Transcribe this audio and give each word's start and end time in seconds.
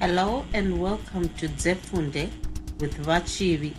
Hello 0.00 0.46
and 0.54 0.80
welcome 0.80 1.28
to 1.36 1.46
Zefunde 1.46 2.30
with 2.80 2.96
Vachivi, 3.04 3.74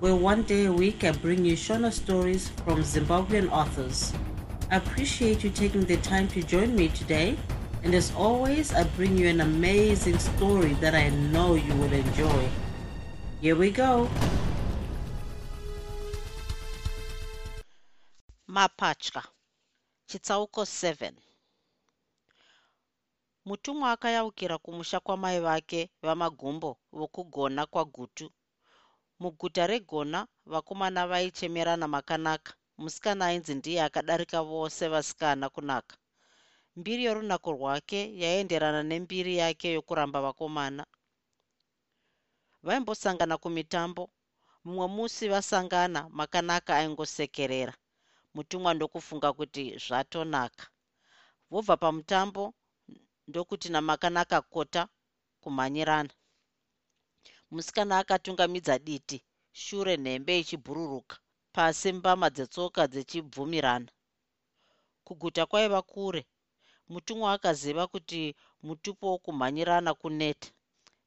where 0.00 0.16
one 0.16 0.42
day 0.42 0.64
a 0.64 0.72
week 0.72 1.04
I 1.04 1.12
bring 1.12 1.44
you 1.44 1.54
Shona 1.54 1.92
stories 1.92 2.48
from 2.64 2.82
Zimbabwean 2.82 3.48
authors. 3.52 4.12
I 4.72 4.78
appreciate 4.78 5.44
you 5.44 5.50
taking 5.50 5.84
the 5.84 5.98
time 5.98 6.26
to 6.34 6.42
join 6.42 6.74
me 6.74 6.88
today, 6.88 7.36
and 7.84 7.94
as 7.94 8.12
always, 8.16 8.74
I 8.74 8.82
bring 8.96 9.16
you 9.16 9.28
an 9.28 9.42
amazing 9.42 10.18
story 10.18 10.72
that 10.80 10.96
I 10.96 11.10
know 11.30 11.54
you 11.54 11.72
will 11.76 11.92
enjoy. 11.92 12.48
Here 13.40 13.54
we 13.54 13.70
go. 13.70 14.10
mapatya 18.48 19.22
chitsauko 20.08 20.66
7 20.66 21.29
mutumwa 23.44 23.92
akayaukira 23.92 24.58
kumusha 24.58 25.00
kwamai 25.00 25.40
vake 25.40 25.90
vamagumbo 26.02 26.70
vokugona 26.92 27.66
kwagutu. 27.66 28.26
Muguta 29.20 29.66
regona 29.66 30.26
vakomana 30.46 31.06
vaichemerana 31.06 31.88
makanaka. 31.88 32.54
Musikana 32.78 33.26
ainzi 33.26 33.54
ndiye 33.54 33.82
akadarika 33.82 34.42
vose 34.42 34.88
vasikana 34.88 35.48
kunaka. 35.48 35.96
Mbiri 36.76 37.04
yorunako 37.04 37.52
rwake 37.52 38.00
yaienderana 38.22 38.82
nembiri 38.82 39.36
yake 39.36 39.72
yokuramba 39.72 40.20
vakomana. 40.20 40.86
Vaimbosangana 42.62 43.36
kumitambo. 43.38 44.10
Mumwe 44.64 44.86
musi 44.88 45.28
vasangana 45.28 46.08
makanaka 46.08 46.76
aingosekerera. 46.76 47.74
Mutumwa 48.34 48.74
ndokufunga 48.74 49.32
kuti 49.32 49.78
zvatonaka. 49.78 50.64
Vobva 51.50 51.76
pamutambo 51.76 52.54
ndokuti 53.30 53.68
namakanaka 53.74 54.38
kota 54.54 54.82
kumhanyirana. 55.42 56.12
Musikana 57.54 57.94
akatungamidza 58.02 58.74
diti 58.86 59.18
shure 59.62 59.94
nhembe 60.04 60.32
ichibhururuka 60.42 61.16
pasi 61.54 61.88
mbama 61.98 62.26
dzetsoka 62.34 62.82
dzichibvumirana 62.92 63.90
kuguta 65.06 65.42
kwaiva 65.50 65.80
kure 65.92 66.22
mutumwa 66.92 67.28
akaziva 67.36 67.84
kuti 67.92 68.20
mutupo 68.66 69.04
wokumhanyirana 69.12 69.90
kuneta 70.00 70.48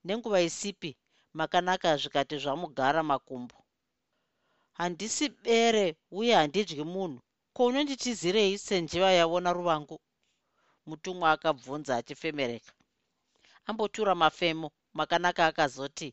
nenguva 0.06 0.40
isipi 0.50 0.92
makanaka 1.38 1.90
zvikati 2.02 2.36
zvamugara 2.44 3.02
makumbo. 3.12 3.58
Handisi 4.80 5.26
bere 5.44 5.86
uye 6.20 6.34
handidyi 6.40 6.84
munhu. 6.94 7.20
Ko 7.56 7.62
unonditizirei 7.70 8.58
senjiva 8.66 9.10
yaona 9.20 9.50
ruvangu 9.58 9.96
mutumwa 10.86 11.32
akabvunza 11.36 11.92
achifemereka. 12.00 12.74
Ambotura 13.66 14.16
mafemo 14.16 14.72
makanaka 14.94 15.46
akazoti 15.46 16.10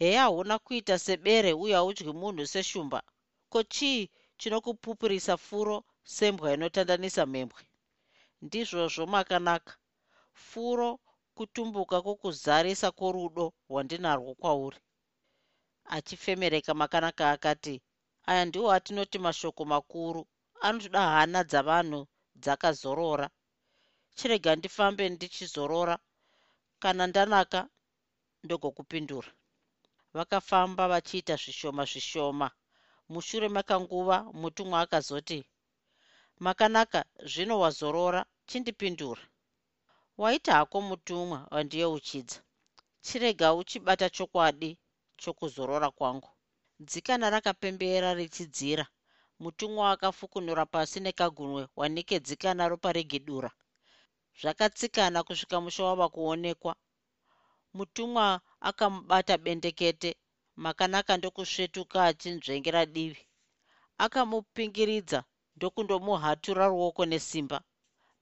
heya 0.00 0.22
hauna 0.22 0.58
kuita 0.58 0.98
sebere 0.98 1.52
uye 1.62 1.74
haudyi 1.74 2.12
munhu 2.20 2.46
seshumba. 2.52 3.00
Ko 3.52 3.62
chii 3.62 4.10
chinokupupurisa 4.38 5.36
furo 5.36 5.76
sembwa 6.14 6.52
inotandanisa 6.54 7.22
mhembwe? 7.26 7.62
Ndizvozvo 8.42 9.04
makanaka. 9.14 9.72
Furo 10.32 10.90
kutumbuka 11.36 11.96
kwokuzarisa 12.02 12.88
kworudo 12.98 13.52
rwandinarwo 13.68 14.34
kwauri. 14.40 14.78
Achifemereka 15.96 16.74
makanaka 16.74 17.24
akati 17.34 17.74
aya 18.30 18.44
ndiwo 18.44 18.72
atinoti 18.72 19.18
mashoko 19.18 19.64
makuru. 19.64 20.22
Anotoda 20.60 21.02
hana 21.14 21.40
dzavanhu 21.44 22.00
dzakazorora 22.42 23.26
chirega 24.16 24.56
ndifambe 24.56 25.04
ndichizorora. 25.08 25.96
Kana 26.82 27.06
ndanaka 27.06 27.60
ndogokupindura. 28.44 29.30
Vakafamba 30.16 30.84
vachiita 30.92 31.34
zvishoma 31.42 31.84
zvishoma. 31.90 32.48
Mushure 33.12 33.48
makanguva 33.56 34.16
mutumwa 34.40 34.80
akazoti 34.84 35.38
makanaka 36.44 37.00
zvino 37.30 37.54
wazorora 37.62 38.20
chindipindura. 38.48 39.22
Waita 40.20 40.52
hako 40.58 40.80
mutumwa 40.80 41.38
wandiyeuchidza 41.50 42.38
chirega 43.06 43.54
uchibata 43.54 44.06
chokwadi 44.16 44.70
chokuzorora 45.20 45.90
kwangu. 45.90 46.30
Dzikana 46.80 47.30
rakapembera 47.30 48.14
richidzira. 48.14 48.86
Mutumwa 49.42 49.90
akafukunura 49.94 50.66
pasi 50.66 50.98
nekagunwe 51.00 51.62
wanike 51.76 52.16
dzikana 52.20 52.68
ropa 52.68 52.92
regedura 52.92 53.50
zvakatsikana 54.40 55.18
kusvika 55.26 55.56
musha 55.64 55.82
wava 55.88 56.06
kuonekwa. 56.14 56.72
Mutumwa 57.76 58.26
akamubata 58.68 59.34
bendekete 59.44 60.10
makanaka 60.64 61.12
ndokusvetuka 61.16 61.98
achinzvengera 62.08 62.82
divi. 62.94 63.24
Akamupingiridza 64.04 65.20
ndokundomuhatura 65.56 66.64
ruoko 66.72 67.02
nesimba. 67.10 67.58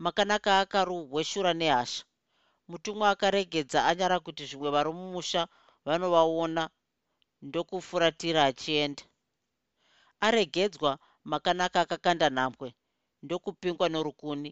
Makanaka 0.05 0.51
akaruhweshura 0.63 1.53
nehasha. 1.61 2.03
Mutumwa 2.71 3.07
akaregedza 3.15 3.79
anyara 3.91 4.17
kuti 4.25 4.43
zvimwe 4.49 4.69
vari 4.75 4.93
mumusha 4.99 5.43
vanovaona 5.87 6.63
ndokufuratira 7.47 8.41
achienda. 8.51 9.03
Aregedzwa 10.27 10.91
makanaka 11.31 11.79
akakanda 11.85 12.27
nhambwe 12.31 12.69
ndokupingwa 13.25 13.87
norukuni 13.89 14.51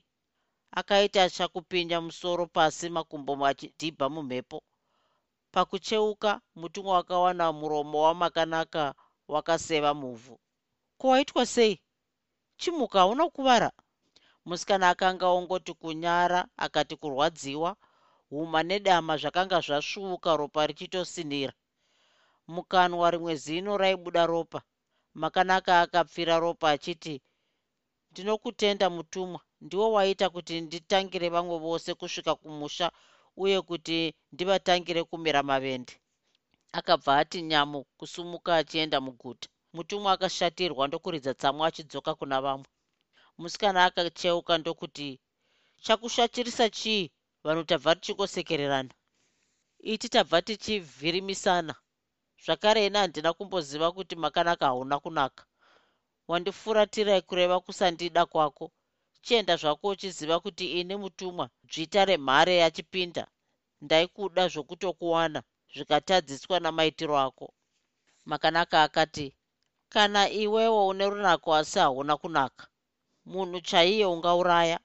akaita 0.70 1.30
chakupinja 1.30 2.00
musoro 2.00 2.46
pasi 2.46 2.88
makumbo 2.88 3.32
achidhibha 3.46 4.08
mumhepo. 4.08 4.62
Pakucheuka 5.52 6.40
mutumwa 6.54 6.94
wakawana 6.94 7.52
muromo 7.52 8.02
wamakanaka 8.02 8.94
wakaseva 9.28 9.94
muvhu. 9.94 10.40
Ko 10.98 11.08
waitwa 11.08 11.46
sei? 11.46 11.80
Chimuka 12.56 12.98
hauna 12.98 13.28
kuvara. 13.28 13.70
Musikana 14.44 14.88
akanga 14.88 15.26
ongoti 15.28 15.72
kunyara 15.74 16.48
akati 16.56 16.96
kurwadziwa 16.96 17.76
huma 18.30 18.62
nedama 18.62 19.16
zvakanga 19.16 19.60
zvasvuuka 19.60 20.36
ropa 20.36 20.66
richitosinira. 20.66 21.52
Mukanwa 22.48 23.10
rimwe 23.10 23.34
zino 23.36 23.76
raibuda 23.78 24.26
ropa. 24.26 24.62
Makanaka 25.14 25.80
akapfira 25.80 26.38
ropa 26.38 26.70
achiti 26.70 27.22
ndinokutenda 28.10 28.90
mutumwa 28.90 29.40
ndiwo 29.64 29.86
waita 29.96 30.26
kuti 30.34 30.54
nditangire 30.60 31.28
vamwe 31.34 31.56
vose 31.64 31.90
kusvika 32.00 32.32
kumusha 32.40 32.86
uye 33.42 33.58
kuti 33.68 33.98
ndivatangire 34.32 35.00
kumera 35.10 35.40
mavende. 35.50 35.92
Akabva 36.78 37.12
ati 37.22 37.38
nyamo 37.50 37.78
kusumuka 37.98 38.50
achienda 38.60 38.98
muguta. 39.06 39.48
Mutumwa 39.74 40.10
akashatirwa 40.12 40.82
ndokuridza 40.88 41.32
tsamu 41.40 41.60
achidzoka 41.68 42.12
kuna 42.18 42.36
vamwe. 42.44 42.68
Musikana 43.40 43.78
akacheuka 43.88 44.52
ndokuti 44.58 45.08
chakushatirisa 45.84 46.66
chii? 46.78 47.04
Vanhu 47.44 47.64
tabva 47.70 47.92
tichikosekererana. 47.96 48.94
Iti 49.92 50.08
tabva 50.14 50.38
tichivhirimisana. 50.46 51.74
Zvakare 52.44 52.80
ina 52.86 52.98
handina 53.02 53.30
kumboziva 53.36 53.88
kuti 53.96 54.14
makanaka 54.16 54.66
hauna 54.66 54.96
kunaka. 55.04 55.42
Wandifuratirai 56.28 57.22
kureva 57.28 57.56
kusandida 57.60 58.22
kwako 58.32 58.66
chienda 59.26 59.54
zvako 59.56 59.86
uchiziva 59.88 60.36
kuti 60.44 60.66
ini 60.80 60.94
mutumwa 61.02 61.46
dzvita 61.70 62.00
remhare 62.08 62.54
yachipinda. 62.62 63.24
Ndaikuda 63.84 64.42
zvokutokuwana 64.52 65.40
zvikatadziswa 65.74 66.56
namaitiro 66.64 67.16
ako. 67.26 67.46
Makanaka 68.30 68.76
akati 68.86 69.26
kana 69.92 70.20
iwewo 70.42 70.80
une 70.90 71.04
runako 71.12 71.48
asi 71.60 71.78
hauna 71.78 72.14
kunaka 72.16 72.64
munhu 73.30 73.58
chaiye 73.68 74.06
ungauraya. 74.14 74.78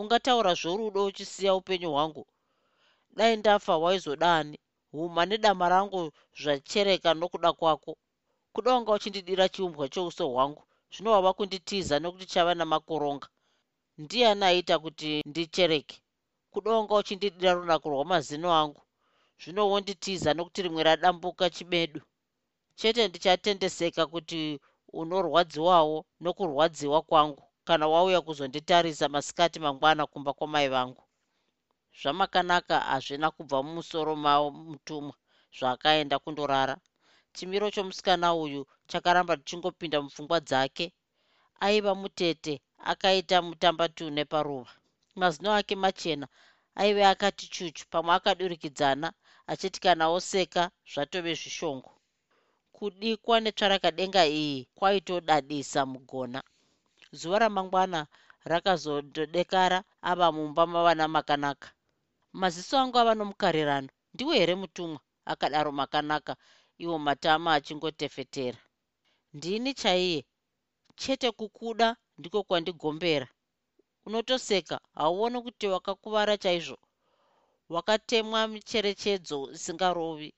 Ungataura 0.00 0.52
zvorudo 0.60 1.00
uchisiya 1.04 1.54
upenyu 1.54 1.90
hwangu. 1.94 2.26
Dai 3.16 3.36
ndafa 3.36 3.78
waizodani 3.78 4.58
huma 4.92 5.22
nedama 5.26 5.68
rangu 5.68 6.12
zvachereka 6.40 7.14
nokuda 7.14 7.52
kwako. 7.52 7.92
Kuda 8.52 8.72
wanga 8.74 8.92
uchindidira 8.92 9.48
chiumbwa 9.48 9.88
cheuso 9.88 10.28
hwangu 10.28 10.62
zvino 10.92 11.10
wava 11.12 11.32
kunditiza 11.32 11.94
nokuti 11.98 12.26
chava 12.32 12.54
namakoronga 12.54 13.28
ndiani 14.02 14.44
aita 14.44 14.78
kuti 14.84 15.10
ndichereke? 15.30 15.96
Kuda 16.52 16.70
wanga 16.70 16.94
uchindidira 16.94 17.52
runako 17.58 17.86
rwamazino 17.92 18.48
angu. 18.60 18.82
Zvino 19.40 19.62
wonditiza 19.70 20.30
nokuti 20.34 20.60
rimwe 20.64 20.82
radambuka 20.88 21.44
chimedu 21.50 22.00
chete 22.78 23.02
ndichatendeseka 23.08 24.02
kuti 24.12 24.40
unorwadziwawo 25.00 25.98
nokurwadziwa 26.22 26.98
kwangu 27.08 27.42
kana 27.66 27.84
wauya 27.92 28.20
kuzonditarisa 28.26 29.08
masikati 29.14 29.58
mangwana 29.64 30.02
kumba 30.06 30.32
kwamai 30.38 30.68
vangu. 30.74 31.02
Zvamakanaka 32.00 32.76
hazvina 32.90 33.28
kubva 33.36 33.58
mumusoro 33.64 34.12
mavo 34.24 34.48
mutumwa 34.50 35.14
zvaakaenda 35.56 36.16
kundorara. 36.22 36.76
Chimiro 37.34 37.66
chomusikana 37.74 38.28
uyu 38.34 38.60
chakaramba 38.90 39.36
tichingopinda 39.36 39.98
mupfungwa 40.02 40.38
dzake. 40.48 40.86
Aiva 41.60 41.92
mutete 42.00 42.54
akaita 42.92 43.42
mutambatune 43.42 44.24
paruva. 44.24 44.72
Mazino 45.20 45.50
ake 45.58 45.74
machena 45.76 46.26
aive 46.80 47.02
akati 47.12 47.44
chuchu 47.54 47.84
pamwe 47.92 48.12
akadurikidzana 48.14 49.08
achiti 49.46 49.78
kana 49.80 50.04
oseka 50.16 50.62
zvatove 50.92 51.32
zvishongo. 51.40 51.90
Kudikwa 52.76 53.36
netsvarakadenga 53.40 54.22
iyi 54.26 54.68
kwaitodadisa 54.76 55.80
mugona. 55.92 56.40
Zuva 57.18 57.38
ramangwana 57.38 58.00
rakazondodekara 58.50 59.78
ava 60.10 60.26
mumba 60.36 60.66
mavana 60.66 61.04
makanaka. 61.08 61.68
Maziso 62.40 62.74
angu 62.78 62.98
ava 62.98 63.14
nomukarirano 63.14 63.88
ndiwe 64.14 64.34
here 64.38 64.54
mutumwa 64.54 65.00
akadaro 65.32 65.72
makanaka 65.72 66.32
iwo 66.84 66.98
matama 66.98 67.48
achingotefetera. 67.54 68.58
Ndini 69.34 69.74
chaiye? 69.74 70.20
Chete 70.96 71.30
kukuda 71.30 71.96
ndiko 72.18 72.42
kwandigombera. 72.42 73.28
Unotoseka 74.06 74.80
hauoni 74.94 75.38
kuti 75.42 75.66
wakakuvara 75.66 76.34
chaizvo. 76.42 76.78
Wakatemwa 77.74 78.40
micherechedzo 78.48 79.38
isingarovi. 79.56 80.30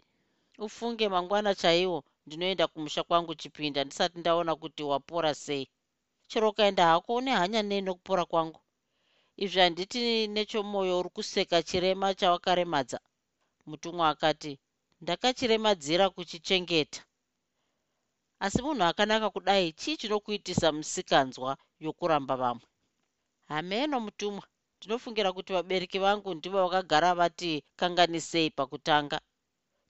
Ufunge 0.66 1.08
mangwana 1.08 1.54
chaiwo 1.54 2.04
ndinoenda 2.26 2.66
kumusha 2.66 3.02
kwangu 3.08 3.34
chipinda 3.40 3.84
ndisati 3.84 4.18
ndaona 4.18 4.52
kuti 4.56 4.82
wapora 4.82 5.34
sei. 5.34 5.68
Chero 6.28 6.48
ukaenda 6.50 6.86
hako 6.86 7.14
une 7.14 7.30
hanya 7.40 7.62
nei 7.62 7.80
nokupora 7.86 8.24
kwangu. 8.24 8.60
Izvi 9.36 9.60
handiti 9.60 10.26
nechomwoyo 10.34 10.94
uri 11.00 11.08
kuseka 11.16 11.62
chirema 11.62 12.14
chawakaremadza. 12.14 13.00
Mutumwa 13.66 14.08
akati 14.08 14.58
ndakachiremadzira 15.00 16.10
kuchichengeta. 16.10 17.00
Asi 18.40 18.62
munhu 18.62 18.84
akanaka 18.84 19.30
kudai 19.30 19.72
chii 19.72 19.96
chinokuitisa 19.96 20.72
musikanzwa 20.72 21.56
yokuramba 21.80 22.34
vamwe. 22.36 22.66
Hameno 23.48 23.96
mutumwa. 24.00 24.44
Ndinofungira 24.78 25.32
kuti 25.32 25.52
vabereki 25.52 25.98
vangu 25.98 26.34
ndivo 26.34 26.58
vakagara 26.64 27.14
vati 27.14 27.64
kanganisei 27.76 28.50
pakutanga. 28.50 29.18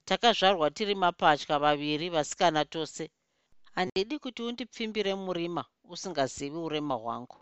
Takazvarwa 0.05 0.71
tiri 0.71 0.95
mapatya 0.95 1.59
vaviri 1.59 2.07
vasikana 2.11 2.65
tose. 2.65 3.11
Handidi 3.75 4.19
kuti 4.19 4.43
undipfimbire 4.43 5.15
murima 5.15 5.65
usingazivi 5.85 6.57
urema 6.57 6.95
hwangu. 6.95 7.37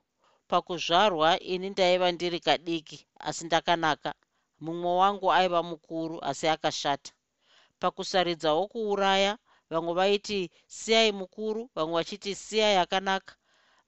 Pakuzvarwa 0.49 1.41
ini 1.41 1.71
ndaiva 1.71 2.13
ndiri 2.13 2.41
kadiki 2.41 3.07
asi 3.21 3.45
ndakanaka. 3.47 4.15
Mumwe 4.61 4.93
wangu 4.97 5.33
aiva 5.33 5.63
mukuru 5.63 6.25
asi 6.25 6.49
akashata. 6.49 7.13
Pakusaridzawo 7.79 8.67
kuuraya 8.69 9.39
vamwe 9.71 9.93
vaiti 9.95 10.51
siyai 10.67 11.13
mukuru 11.13 11.71
vamwe 11.75 11.95
vachiti 11.95 12.35
siyai 12.35 12.77
akanaka 12.77 13.37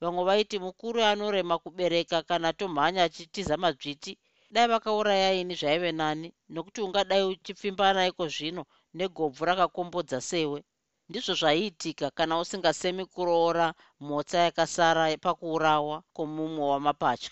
vamwe 0.00 0.22
vaiti 0.28 0.56
mukuru 0.58 0.98
anorema 1.10 1.58
kubereka 1.58 2.16
kana 2.28 2.52
tomhanya 2.58 3.02
achitiza 3.04 3.56
madzviti. 3.62 4.12
Dai 4.50 4.66
vakauraya 4.72 5.30
ini 5.40 5.54
zvaive 5.60 5.92
nani 5.92 6.28
nokuti 6.54 6.80
ungadai 6.86 7.24
uchipfimbana 7.32 8.06
iko 8.10 8.24
zvino 8.34 8.62
negobvu 8.94 9.42
rakakombodza 9.48 10.20
sewe. 10.20 10.60
Ndizvo 11.08 11.34
zvaiitika 11.40 12.06
kana 12.10 12.34
usingasemi 12.42 13.04
kuroora 13.06 13.74
mhotsa 14.00 14.38
yakasara 14.46 15.04
pakuurawa 15.24 15.96
kwomumwe 16.14 16.64
wamapatya. 16.72 17.30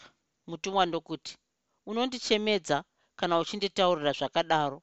Mutumwa 0.49 0.87
ndokuti 0.87 1.33
unondichemedza 1.87 2.85
kana 3.19 3.39
uchinditaurira 3.39 4.13
zvakadaro. 4.19 4.79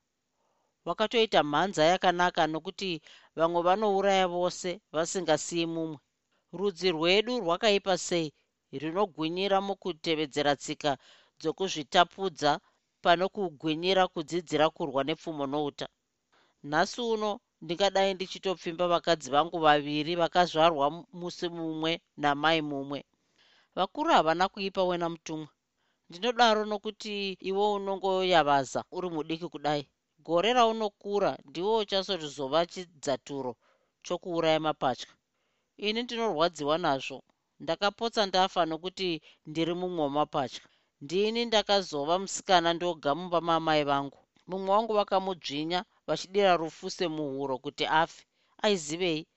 Wakatoita 0.86 1.44
mhanza 1.44 1.84
yakanaka 1.92 2.48
nokuti 2.48 3.02
vamwe 3.38 3.62
vanouraya 3.68 4.28
vose 4.28 4.70
vasingasiyi 4.92 5.66
mumwe 5.66 6.00
rudzi 6.58 6.88
rwedu 6.96 7.34
rwakaipa 7.44 7.94
sei? 8.08 8.28
Rinogwinyira 8.82 9.58
mukutevedzera 9.68 10.54
tsika 10.62 10.92
dzokuzvitapudza 11.40 12.52
pano 13.04 13.26
kugwinyira 13.36 14.04
kudzidzira 14.14 14.66
kurwa 14.76 15.02
nepfumo 15.08 15.46
nouta. 15.54 15.88
Nhasi 16.70 17.02
uno 17.14 17.30
ndingadai 17.64 18.14
ndichitopfimba 18.14 18.86
vakadzi 18.94 19.28
vangu 19.34 19.58
vaviri 19.66 20.14
vakazvarwa 20.22 20.86
musi 21.20 21.48
mumwe 21.56 21.92
namai 22.22 22.62
mumwe. 22.70 23.00
Vakuru 23.76 24.10
havana 24.16 24.46
kuipa 24.54 24.82
wena 24.90 25.08
mutumwa. 25.14 25.50
Ndinodaro 26.10 26.62
nokuti 26.66 27.14
iwe 27.50 27.66
unongoyavaza 27.78 28.80
uri 28.96 29.10
mudiki 29.16 29.48
kudai. 29.54 29.84
Gore 30.26 30.54
raunokura 30.58 31.32
ndiwo 31.48 31.78
uchazotizova 31.84 32.60
chidzaturo 32.72 33.52
chokuuraya 34.06 34.60
mapatya 34.60 35.10
ini 35.78 36.04
ndinorwadziwa 36.04 36.78
nazvo. 36.78 37.24
Ndakapotsa 37.64 38.22
ndafa 38.26 38.62
nokuti 38.66 39.10
ndiri 39.50 39.74
mumwe 39.80 40.02
wamapatya. 40.04 40.62
Ndini 41.04 41.46
ndakazova 41.46 42.20
musikana 42.20 42.70
ndoga 42.74 43.16
mumba 43.16 43.40
maamai 43.48 43.84
vangu. 43.84 44.20
Mumwe 44.48 44.70
wangu 44.76 44.94
vakamudzvinya 45.00 45.80
vachidira 46.08 46.58
rufuse 46.62 47.08
muhuro 47.08 47.56
kuti 47.58 47.86
afe. 47.86 48.24
Aizivei? 48.66 49.28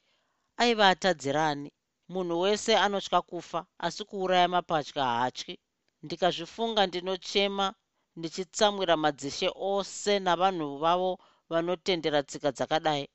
Aiva 0.56 0.88
atadzirani. 0.88 1.72
Munhu 2.08 2.40
wese 2.40 2.72
anotya 2.76 3.20
kufa 3.22 3.66
asi 3.78 4.04
kuuraya 4.04 4.48
mapatya 4.48 5.04
haatyi. 5.04 5.58
Ndikazvifunga 6.02 6.86
ndinochema 6.86 7.74
ndichitsamwira 8.16 8.96
madzishe 8.96 9.48
ose 9.72 10.12
navanhu 10.18 10.78
vavo 10.82 11.18
vanotendera 11.50 12.22
tsika 12.22 12.52
dzakadai. 12.52 13.08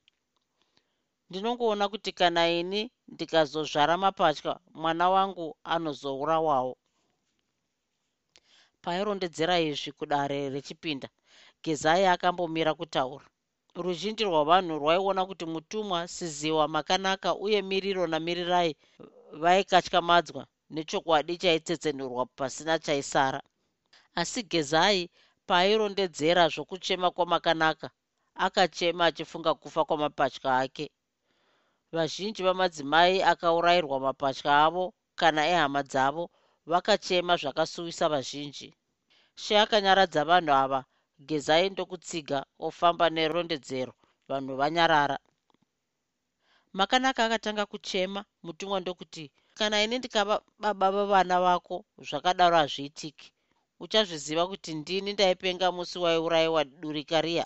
Ndinongoona 1.29 1.85
kuti 1.89 2.11
kana 2.11 2.49
ini 2.59 2.91
ndikazozvara 3.13 3.93
mapatya 4.03 4.53
mwana 4.81 5.05
wangu 5.15 5.45
anozourawawo. 5.73 6.73
Pairondedzera 8.83 9.55
izvi 9.69 9.91
kudare 9.99 10.39
rechipinda 10.53 11.09
gezai 11.63 12.05
akambomira 12.13 12.71
kutaura. 12.79 13.25
Ruzhinji 13.83 14.23
rwavanhu 14.29 14.73
rwaiona 14.81 15.21
kuti 15.29 15.45
mutumwa 15.53 15.99
siziwa 16.15 16.65
makanaka 16.75 17.29
uye 17.45 17.59
miriro 17.69 18.03
namirirai 18.11 18.71
vaikatyamadzwa 19.41 20.43
nechokwadi 20.73 21.33
chaitsetsenurwa 21.41 22.23
pasina 22.37 22.73
chaisara. 22.85 23.41
Asi 24.21 24.41
gezai 24.51 25.01
paairondedzera 25.47 26.43
zvokuchema 26.53 27.07
kwamakanaka 27.15 27.87
akachema 28.45 29.03
achifunga 29.05 29.51
kufa 29.61 29.81
kwamapatya 29.87 30.51
ake 30.63 30.85
vazhinji 31.95 32.41
vamadzimai 32.43 33.15
akaurayirwa 33.31 33.97
mapatya 34.05 34.51
avo 34.65 34.93
kana 35.19 35.41
ehama 35.53 35.81
dzavo 35.83 36.23
vakachema 36.71 37.33
zvakasuwisa 37.41 38.05
vazhinji. 38.13 38.69
She 39.41 39.53
akanyaradza 39.63 40.21
vanhu 40.29 40.53
ava 40.63 40.79
gezai 41.27 41.69
ndokutsiga 41.69 42.39
ofamba 42.67 43.05
nerondedzero 43.15 43.93
vanhu 44.29 44.53
vanyarara. 44.59 45.17
Makanaka 46.77 47.21
akatanga 47.25 47.65
kuchema 47.65 48.21
mutumwa 48.43 48.79
ndokuti 48.79 49.31
kana 49.57 49.83
ini 49.83 49.95
ndikava 49.99 50.35
baba 50.59 50.87
vevana 50.91 51.35
vako 51.45 51.75
zvakadaro 52.07 52.57
hazviitiki. 52.57 53.27
Uchazviziva 53.83 54.47
kuti 54.47 54.73
ndini 54.73 55.13
ndaipenga 55.13 55.71
musi 55.71 55.99
waiurayiwa 55.99 56.63
durika 56.63 57.21
riya? 57.21 57.45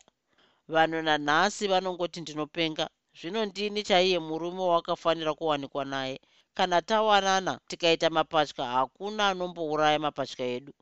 Vanhu 0.67 1.01
nanhasi 1.01 1.67
vanongoti 1.67 2.21
ndinopenga 2.21 2.89
zvino 3.19 3.41
ndini 3.45 3.81
chaiye 3.83 4.19
murume 4.27 4.63
wakafanira 4.73 5.33
kuwanikwa 5.33 5.85
naye. 5.93 6.17
Kana 6.57 6.81
tawanana 6.81 7.53
tikaita 7.67 8.09
mapatya 8.09 8.65
hakuna 8.75 9.21
anombouraya 9.29 9.99
mapatya 10.05 10.45
edu. 10.55 10.73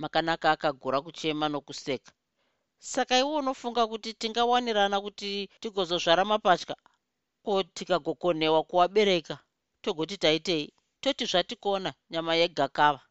Makanaka 0.00 0.46
akagura 0.54 0.98
kuchema 1.04 1.46
nokuseka. 1.48 2.12
Saka 2.92 3.14
iwe 3.22 3.34
unofunga 3.42 3.82
kuti 3.90 4.10
tingawanirana 4.20 4.96
kuti 5.04 5.30
tigozozvara 5.60 6.24
mapatya? 6.32 6.76
Ko 7.44 7.62
tikagokonewa 7.76 8.60
kuvabereka 8.68 9.34
togoti 9.82 10.16
taitei? 10.22 10.66
Toti 11.02 11.24
zvatikona 11.30 11.90
nyama 12.10 12.32
yegakava 12.40 13.02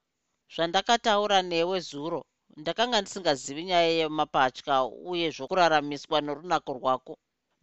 zvandakataura 0.54 1.38
newe 1.52 1.78
zuro 1.90 2.20
ndakanga 2.62 2.98
ndisingazivi 3.02 3.64
nyaya 3.70 3.92
yemapatya 4.00 4.76
uye 5.12 5.28
zvokuraramiswa 5.36 6.18
norunako 6.26 6.72
rwako 6.80 7.14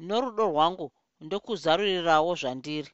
norudo 0.06 0.44
rwangu 0.52 0.86
ndokuzarurirawo 1.24 2.32
zvandiri. 2.40 2.90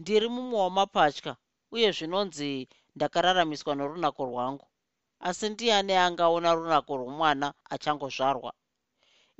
Ndiri 0.00 0.26
mumwe 0.34 0.58
wamapatya 0.64 1.32
uye 1.74 1.88
zvinonzi 1.96 2.48
ndakararamiswa 2.96 3.72
norunako 3.78 4.22
rwangu. 4.30 4.66
Asi 5.28 5.46
ndiani 5.52 5.92
angaona 6.06 6.50
runako 6.58 6.92
rwomwana 7.00 7.48
achangozvarwa? 7.74 8.50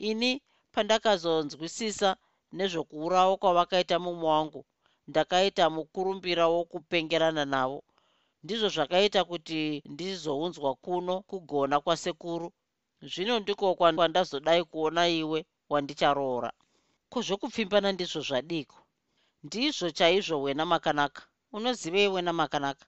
Ini 0.08 0.30
pandakazonzwisisa 0.74 2.10
nezvokuurawo 2.56 3.32
kwavakaita 3.40 3.96
mumwe 4.04 4.28
wangu 4.34 4.60
ndakaita 5.10 5.64
mukurumbira 5.74 6.44
wokupengerana 6.54 7.44
navo. 7.54 7.80
Ndizvo 8.42 8.68
zvakaita 8.74 9.20
kuti 9.30 9.60
ndizounzwa 9.92 10.70
kuno 10.84 11.14
kugona 11.30 11.76
kwasekuru. 11.84 12.48
Zvino 13.10 13.34
ndiko 13.40 13.66
kwandazodai 13.78 14.62
kuona 14.70 15.02
iwe 15.20 15.38
wandicharoora 15.70 16.50
kuzvokupfimbana 17.12 17.88
ndizvo 17.92 18.20
zvadiko. 18.28 18.76
Ndizvo 19.46 19.88
chaizvo 19.98 20.36
wena 20.44 20.64
makanaka. 20.72 21.22
Unozivei 21.56 22.08
wena 22.14 22.32
makanaka. 22.40 22.84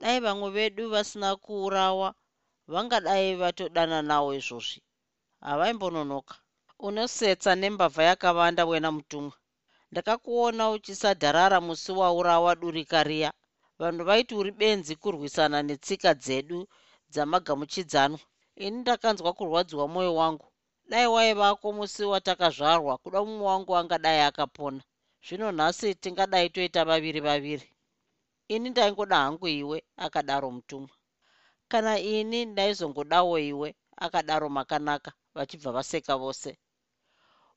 Dai 0.00 0.18
vamwe 0.24 0.48
vedu 0.56 0.84
vasina 0.94 1.28
kuurawa 1.44 2.08
vangadai 2.72 3.28
vatodana 3.40 3.98
nawo 4.10 4.30
izvozvi. 4.40 4.80
Havaimbononoka. 5.46 6.34
Unosetsa 6.86 7.52
nembavha 7.60 8.02
yakavanda 8.10 8.62
wena 8.70 8.90
mutumwa. 8.96 9.36
Ndakakuona 9.90 10.64
uchisadharara 10.74 11.58
musi 11.66 11.92
waurawa 12.00 12.52
durika 12.60 12.98
riya. 13.08 13.30
Vanhu 13.80 14.02
vaiti 14.08 14.34
uri 14.40 14.52
benzi 14.60 14.92
kurwisana 15.02 15.58
netsika 15.68 16.10
dzedu 16.22 16.58
dzamagamuchidzanwa. 17.12 18.20
Ini 18.64 18.76
ndakanzwa 18.80 19.30
kurwadziwa 19.38 19.84
mwoyo 19.92 20.14
wangu 20.20 20.46
dai 20.90 21.06
waivako 21.06 21.72
musi 21.72 22.04
watakazvarwa 22.04 22.98
kuda 22.98 23.18
mumwe 23.24 23.46
wangu 23.46 23.76
angadai 23.76 24.20
akapona. 24.20 24.82
Zvino 25.26 25.52
nhasi 25.52 25.94
tingadai 25.94 26.48
toita 26.50 26.84
vaviri 26.84 27.20
vaviri. 27.20 27.68
Ini 28.48 28.70
ndaingoda 28.70 29.16
hangu 29.16 29.48
iwe 29.48 29.78
akadaro 29.96 30.50
mutumwa. 30.50 30.94
Kana 31.68 31.98
ini 31.98 32.44
ndaizongodawo 32.44 33.38
iwe 33.38 33.68
akadaro 33.96 34.48
makanaka 34.48 35.12
vachibva 35.34 35.72
vaseka 35.72 36.16
vose. 36.16 36.58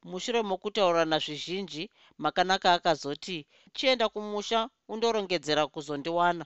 Mushure 0.04 0.42
mokutaurirana 0.42 1.20
zvizhinji 1.20 1.84
makanaka 2.18 2.74
akazoti 2.74 3.48
chienda 3.74 4.10
kumusha 4.10 4.70
undorongedzera 4.88 5.68
kuzondiwana. 5.68 6.46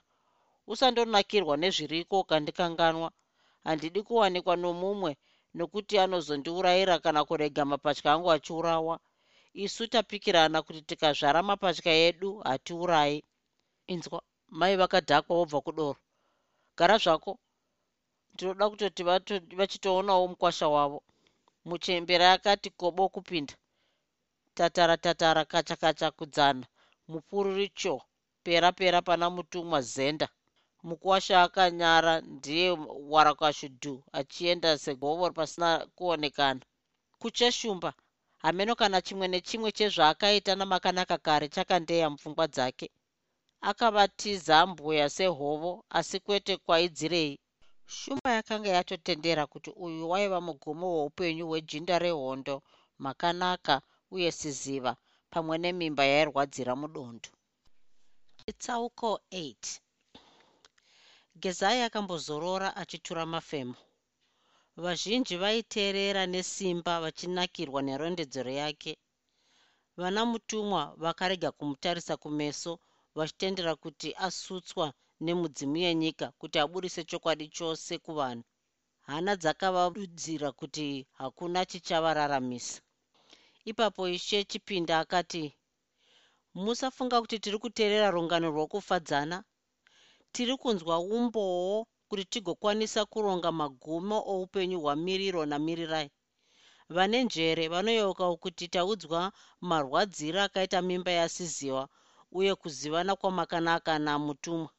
Usandonakirwa 0.66 1.56
nezviriko 1.56 2.24
kandikanganwa. 2.24 3.08
Handidi 3.64 4.02
kuwanikwa 4.02 4.56
nomumwe 4.56 5.16
nokuti 5.58 5.94
anozondiurayira 6.04 6.94
kana 7.04 7.20
kurega 7.28 7.62
mapatya 7.70 8.12
angu 8.12 8.28
achiurawa. 8.36 8.94
Isu 9.64 9.82
tapikirana 9.92 10.58
kuti 10.66 10.82
tikazvara 10.88 11.40
mapatya 11.48 11.92
edu 12.08 12.30
hatiurayi 12.48 13.18
inzwa 13.92 14.18
mai 14.58 14.74
vakadhakwa 14.80 15.32
wobva 15.38 15.60
kudoro. 15.66 16.00
Gara 16.78 16.96
zvako. 17.04 17.32
Ndinoda 18.32 18.64
kutoti 18.70 19.02
vachitoonawo 19.58 20.24
mukwasha 20.30 20.66
wavo. 20.74 20.98
Muchembera 21.68 22.26
akati 22.36 22.70
kobo 22.70 23.08
kupinda. 23.14 23.54
Tatara 24.56 24.96
tatara 24.96 25.42
kacha 25.44 25.76
kacha 25.82 26.08
kudzana. 26.10 26.66
Mupururi 27.08 27.68
cho 27.68 27.94
pera 28.44 28.72
pera 28.72 29.02
pana 29.02 29.26
mutumwa 29.30 29.80
zenda 29.94 30.28
mukwasha 30.88 31.36
akanyara 31.46 32.14
ndiye 32.20 32.68
warakashudhu 33.12 33.94
achienda 34.18 34.70
segovo 34.84 35.26
pasina 35.36 35.70
kuonekana. 35.96 36.60
Kucheshumba 37.20 37.90
hameno 38.44 38.72
kana 38.80 38.98
chimwe 39.06 39.26
nechimwe 39.28 39.68
chezvaakaita 39.78 40.52
namakanaka 40.58 41.16
kare 41.26 41.46
chakandeya 41.54 42.06
mupfungwa 42.10 42.46
dzake. 42.54 42.86
Akavatiza 43.70 44.56
mbuya 44.66 45.06
sehovo 45.16 45.84
asi 45.98 46.16
kwete 46.20 46.56
kwaidzirei. 46.64 47.34
Shumba 47.86 48.28
yakanga 48.36 48.68
yatotendera 48.76 49.46
kuti 49.52 49.70
uyu 49.84 50.10
waiva 50.10 50.40
mugomo 50.40 50.86
weupenyu 50.96 51.44
hwejinda 51.48 51.98
rehondo 51.98 52.62
makanaka 53.04 53.74
uye 54.14 54.30
siziva 54.32 54.92
pamwe 55.30 55.54
nemimba 55.58 56.04
yairwadzira 56.12 56.72
mudondo 56.76 57.28
chitsauko 58.38 59.20
8 59.32 59.80
gezai 61.44 61.82
akambozorora 61.82 62.68
achitura 62.82 63.24
mafemo. 63.34 63.74
Vazhinji 64.82 65.36
vaiteerera 65.42 66.22
nesimba 66.34 66.92
vachinakirwa 67.04 67.80
nerondedzero 67.88 68.50
yake. 68.62 68.92
Vana 70.00 70.22
mutumwa 70.30 70.82
vakarega 71.02 71.50
kumutarisa 71.58 72.14
kumeso 72.22 72.72
vachitendera 73.16 73.72
kuti 73.82 74.08
asutswa 74.26 74.86
nemudzimu 75.24 75.76
yenyika 75.84 76.26
kuti 76.40 76.56
aburise 76.64 77.02
chokwadi 77.10 77.46
chose 77.56 77.98
kuvanhu. 78.04 78.44
Hana 79.08 79.32
dzakavadudzira 79.36 80.48
kuti 80.52 81.06
hakuna 81.20 81.60
chichavararamisa. 81.70 82.80
Ipapo 83.70 84.02
ishe 84.08 84.38
chipinda 84.50 84.94
akati 84.98 85.44
musafunga 86.54 87.20
kuti 87.22 87.36
tiri 87.38 87.58
kuteerera 87.58 88.08
rungano 88.10 88.46
rwokufadzana 88.54 89.44
tiri 90.34 90.54
kunzwa 90.62 90.96
umbowo 91.16 91.86
kuti 92.08 92.24
tigokwanisa 92.32 93.00
kuronga 93.12 93.50
magumo 93.60 94.16
oupenyu 94.32 94.78
hwamiriro 94.84 95.42
namirirai 95.50 96.08
vane 96.94 97.18
njere 97.26 97.64
vanoyeuka 97.72 98.24
kuti 98.42 98.64
taudzwa 98.74 99.20
marwadziro 99.68 100.38
akaita 100.46 100.78
mimba 100.88 101.12
yasiziwa 101.20 101.82
uye 102.38 102.52
kuzivana 102.60 103.12
kwamakanaka 103.20 103.92
namutumwa. 104.06 104.70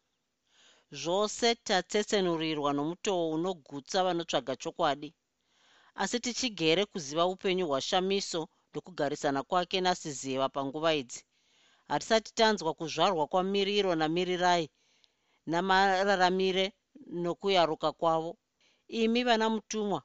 Zvose 1.02 1.48
tatsetsenurirwa 1.68 2.70
nomutoo 2.78 3.24
unogutsa 3.36 4.00
vanotsvaga 4.08 4.54
chokwadi. 4.62 5.10
Asi 6.02 6.18
tichigere 6.24 6.84
kuziva 6.92 7.24
upenyu 7.34 7.66
hwashamiso 7.70 8.42
ndokugarisana 8.70 9.42
kwake 9.50 9.78
nasiziva 9.82 10.50
panguva 10.56 10.92
idzi. 11.02 11.22
Hatisati 11.88 12.32
tanzwa 12.40 12.72
kuzvarwa 12.74 13.24
kwamiriro 13.32 13.92
namirirai 13.96 14.66
namararamire 15.52 16.66
nokuyaruka 17.24 17.90
kwavo. 18.00 18.32
Imi 19.02 19.22
vana 19.28 19.48
mutumwa 19.54 20.00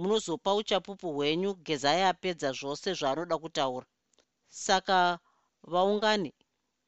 munozopa 0.00 0.50
uchapupu 0.60 1.08
hwenyu 1.16 1.50
gezai 1.66 2.02
apedza 2.10 2.48
zvose 2.58 2.88
zvaanoda 2.98 3.36
kutaura. 3.42 3.86
Saka 4.64 4.98
vaungani 5.72 6.30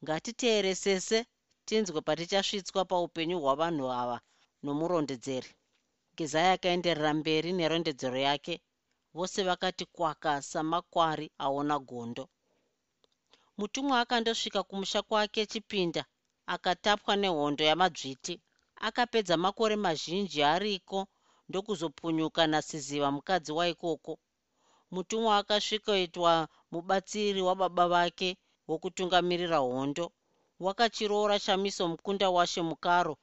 ngatiteeresese 0.03 1.19
tinzwe 1.67 1.99
patichasvitswa 2.07 2.81
paupenyu 2.91 3.37
hwavanhu 3.43 3.85
ava 4.01 4.17
nomurondedzeri. 4.63 5.51
Gezai 6.17 6.49
akaenderera 6.55 7.11
mberi 7.19 7.49
nerondedzero 7.59 8.19
yake. 8.27 8.55
Vose 9.15 9.39
vakati 9.49 9.85
kwaka 9.95 10.31
samakwari 10.41 11.27
aona 11.45 11.77
gondo. 11.89 12.23
Mutumwa 13.57 13.95
akandosvika 14.03 14.61
kumusha 14.63 15.01
kwake 15.01 15.41
chipinda 15.51 16.03
akatapwa 16.55 17.13
nehondo 17.21 17.63
yamadzviti 17.69 18.33
akapedza 18.87 19.35
makore 19.45 19.75
mazhinji 19.85 20.39
ariko 20.55 20.97
ndokuzopunyuka 21.49 22.41
nasiziva 22.51 23.09
mukadzi 23.15 23.51
waikoko 23.57 24.13
mutumwa 24.93 25.31
akasvikoitwa 25.41 26.31
mubatsiri 26.71 27.41
wababa 27.47 27.85
vake 27.93 28.29
wokutungamirira 28.69 29.57
hondo. 29.57 30.05
Wakachiroora 30.65 31.39
shamiso 31.45 31.83
mukunda 31.91 32.27
washe 32.35 32.61
mukaro 32.69 33.13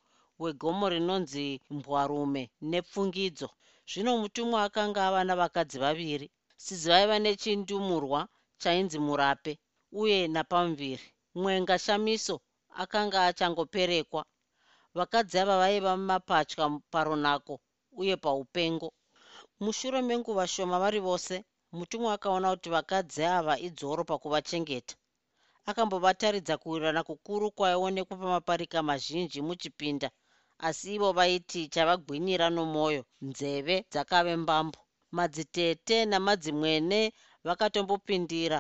wegomo 0.43 0.85
rinonzi 0.95 1.47
mbwarume 1.71 2.43
nepfungidzo. 2.71 3.49
Zvino 3.91 4.13
mutumwa 4.23 4.59
akanga 4.67 5.01
ava 5.09 5.21
navakadzi 5.29 5.77
vaviri. 5.85 6.27
Sizivaiva 6.65 7.17
nechindumurwa 7.25 8.21
chainzi 8.63 8.99
murape 9.07 9.53
uye 10.01 10.19
napamuviri. 10.35 11.07
Mwenga 11.35 11.77
shamiso 11.85 12.35
akanga 12.83 13.19
achangoperekwa. 13.29 14.23
Vakadzi 14.95 15.39
ava 15.39 15.57
vaiva 15.63 15.97
mumapatya 15.97 16.65
paronako 16.93 17.55
uye 18.01 18.17
paupengo. 18.17 18.89
Mushure 19.61 20.01
menguva 20.03 20.47
shoma 20.47 20.79
vari 20.83 21.01
vose 21.01 21.45
mutumwa 21.73 22.11
akaona 22.15 22.51
kuti 22.51 22.69
vakadzi 22.77 23.23
ava 23.25 23.55
idzoro 23.67 24.03
pakuvachengeta. 24.05 24.95
Akambovataridza 25.71 26.55
kuwirirana 26.59 27.03
kukuru 27.09 27.51
kwaionekwa 27.57 28.17
pamaparika 28.17 28.83
mazhinji 28.83 29.39
muchipinda 29.43 30.11
asi 30.67 30.95
ivo 30.95 31.13
vaiti 31.19 31.69
chavagwinyira 31.69 32.47
nomwoyo 32.51 33.03
nzeve 33.29 33.77
dzakave 33.93 34.37
mbambo. 34.43 34.79
Madzitete 35.17 35.97
namadzimwene 36.11 37.01
vakatombopindira 37.47 38.59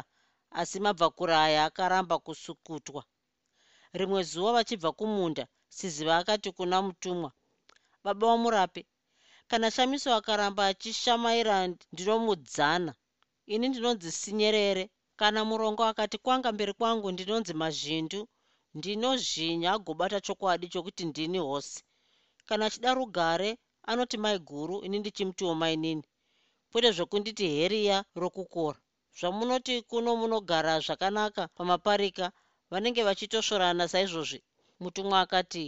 asi 0.61 0.81
mabvakura 0.85 1.37
aya 1.47 1.65
akaramba 1.69 2.17
kusukutwa 2.19 3.05
rimwe 3.99 4.21
zuva 4.31 4.51
vachibva 4.57 4.91
kumunda 4.99 5.45
siziva 5.77 6.13
akati 6.21 6.49
kuna 6.57 6.77
mutumwa 6.87 7.31
baba 8.05 8.27
vamurapi 8.31 8.83
kana 9.51 9.67
shamiso 9.75 10.09
akaramba 10.19 10.63
achishamaira 10.71 11.57
ndinomudzana 11.93 12.93
ini 13.55 13.67
ndinonzi 13.69 14.09
sinyerere. 14.21 14.85
Kana 15.21 15.41
murongo 15.51 15.83
akati 15.91 16.17
kwanga 16.25 16.49
mberi 16.55 16.73
kwangu 16.79 17.07
ndinonzi 17.13 17.53
mazhindu 17.63 18.21
ndinozhinya 18.79 19.69
agobata 19.77 20.19
chokwadi 20.27 20.67
chokuti 20.73 21.03
ndini 21.11 21.39
hosi. 21.47 21.81
Kana 22.49 22.63
achida 22.67 22.91
rugare 22.99 23.51
anoti 23.91 24.17
mai 24.25 24.39
guru 24.49 24.77
ini 24.87 24.97
ndichimutiwo 24.99 25.53
mainini 25.61 26.05
kwete 26.71 26.91
zvekunditi 26.97 27.45
heriya 27.57 27.99
rokukora. 28.21 28.79
Zvamunoti 29.19 29.75
kuno 29.91 30.11
munogara 30.21 30.73
zvakanaka 30.85 31.43
pamaparika 31.57 32.27
vanenge 32.71 33.03
vachitosvorana 33.09 33.85
saizvozvi. 33.93 34.39
Mutumwa 34.83 35.17
akati 35.25 35.65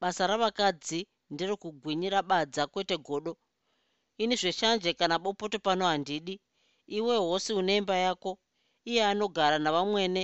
basa 0.00 0.22
ravakadzi 0.30 1.00
nderekugwinyira 1.32 2.18
badza 2.30 2.62
kwete 2.72 2.96
godo. 3.06 3.32
Ini 4.22 4.34
zveshanje 4.40 4.90
kana 4.98 5.16
bopoto 5.24 5.58
pano 5.66 5.84
handidi. 5.90 6.34
Iwe 6.96 7.14
hosi 7.16 7.52
une 7.60 7.72
imba 7.80 7.96
yako 8.06 8.30
iye 8.90 9.02
anogara 9.10 9.56
navamwene 9.64 10.22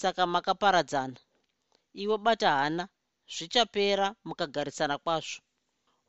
saka 0.00 0.22
makaparadzana. 0.34 1.18
Iwe 2.02 2.16
bata 2.26 2.50
hana 2.58 2.84
zvichapera 3.34 4.06
mukagarisana 4.26 4.96
kwazvo. 5.04 5.40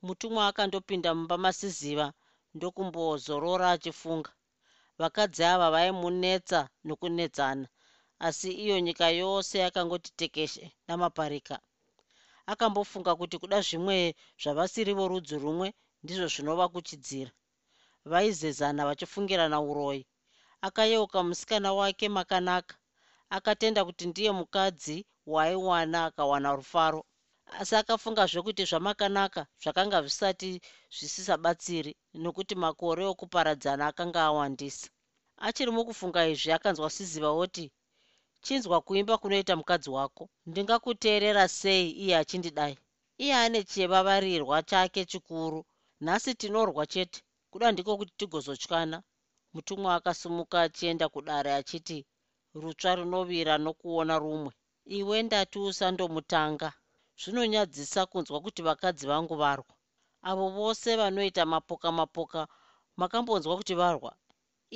Mutumwa 0.05 0.41
akandopinda 0.49 1.09
mumba 1.17 1.37
masiziva 1.43 2.07
ndokumbozorora 2.55 3.67
achifunga. 3.75 4.31
Vakadzi 4.99 5.43
ava 5.51 5.67
vaimunetsa 5.73 6.59
nokunetsana 6.87 7.67
asi 8.27 8.49
iyo 8.63 8.79
nyika 8.85 9.07
yose 9.21 9.55
yakangoti 9.65 10.09
tekeshe 10.19 10.65
namaparika. 10.87 11.55
Akambofunga 12.51 13.11
kuti 13.19 13.35
kuda 13.41 13.59
zvimwe 13.67 13.97
zvavasiri 14.41 14.93
vorudzi 14.99 15.35
rumwe 15.43 15.67
ndizvo 16.03 16.27
zvinova 16.33 16.65
kuchidzira. 16.73 17.31
Vaizezana 18.11 18.81
vachifungirana 18.89 19.57
uroyi 19.69 20.03
akayeuka 20.67 21.23
musikana 21.23 21.69
wake 21.79 22.09
makanaka. 22.17 22.75
Akatenda 23.37 23.81
kuti 23.87 24.03
ndiye 24.07 24.31
mukadzi 24.39 25.05
waaiwana 25.33 26.05
akawana 26.05 26.49
rufaro. 26.59 27.01
Asi 27.59 27.75
akafungazve 27.75 28.41
kuti 28.41 28.63
zvamakanaka 28.69 29.41
zvakanga 29.61 29.97
zvisati 30.01 30.61
zvisisabatsiri 30.95 31.91
nokuti 32.13 32.55
makore 32.63 33.03
okuparadzana 33.13 33.83
akanga 33.89 34.21
awandisa. 34.29 34.87
Achiri 35.47 35.71
mukufunga 35.71 36.21
izvi 36.31 36.51
akanzwa 36.51 36.89
siziva 36.95 37.29
oti 37.43 37.65
chinzwa 38.45 38.77
kuimba 38.81 39.17
kunoita 39.21 39.53
mukadzi 39.59 39.89
wako. 39.97 40.23
Ndingakuteerera 40.49 41.47
sei 41.59 41.85
iye 42.03 42.13
achindidai? 42.21 42.75
Iye 43.23 43.35
ane 43.43 43.59
chevavarirwa 43.71 44.57
chake 44.69 45.01
chikuru 45.11 45.59
nhasi 46.03 46.31
tinorwa 46.39 46.83
chete. 46.93 47.19
Kuda 47.51 47.71
ndiko 47.71 47.91
kuti 47.97 48.13
tigozotyana? 48.19 48.97
Mutumwa 49.53 49.95
akasimuka 49.97 50.61
achienda 50.61 51.05
kudare 51.13 51.51
achiti 51.59 51.97
rutsva 52.61 52.91
runovira 52.95 53.53
nokuona 53.57 54.15
rumwe. 54.23 54.51
Iwe 54.97 55.17
ndati 55.23 55.57
usandomutanga. 55.59 56.69
Zvinonyadzisa 57.21 58.01
kunzwa 58.11 58.37
kuti 58.41 58.61
vakadzi 58.67 59.05
vangu 59.07 59.35
varwa. 59.35 59.73
Avo 60.29 60.49
vose 60.57 60.89
vanoita 60.99 61.45
mapoka 61.45 61.91
mapoka 61.91 62.47
makambonzwa 62.99 63.57
kuti 63.57 63.75
varwa. 63.81 64.11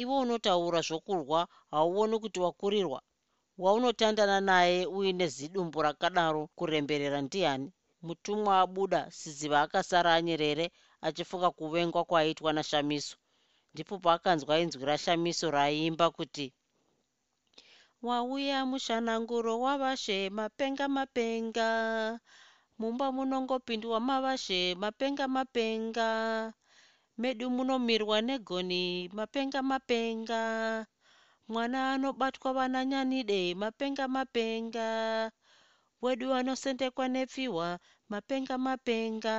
Ivo 0.01 0.15
unotaura 0.23 0.81
zvokurwa 0.87 1.47
hauoni 1.71 2.19
kuti 2.19 2.39
wakurirwa 2.39 3.01
waunotandana 3.57 4.41
naye 4.41 4.85
uine 4.85 5.27
zidumbu 5.27 5.81
rakadaro 5.81 6.47
kuremberera 6.55 7.21
ndiani? 7.21 7.71
Mutumwa 8.01 8.59
abuda 8.59 9.11
siziva 9.11 9.61
akasara 9.61 10.13
anyerere 10.13 10.71
achifunga 11.01 11.51
kuvengwa 11.51 12.05
kwaiitwa 12.05 12.53
nashamiso. 12.53 13.15
Ndipo 13.73 13.99
paakanzwa 13.99 14.59
inzwi 14.59 14.85
rashamiso 14.85 15.51
raiimba 15.51 16.11
kuti 16.11 16.53
wauya 18.01 18.65
mushananguro 18.65 19.59
wavashe 19.59 20.29
mapenga 20.29 20.87
mapenga 20.87 21.69
mumba 22.79 23.11
munongopindwa 23.11 23.99
mavashe 23.99 24.75
mapenga 24.75 25.27
mapenga 25.27 26.53
medu 27.17 27.49
munomirwa 27.49 28.21
negoni 28.21 29.09
mapenga 29.13 29.61
mapenga 29.61 30.41
mwana 31.47 31.93
anobatwa 31.93 32.53
vananyanide 32.53 33.55
mapenga 33.55 34.07
mapenga. 34.07 34.87
Wedu 36.01 36.33
anosendekwa 36.33 37.05
nepfihwa 37.07 37.79
mapenga 38.09 38.57
mapenga. 38.57 39.35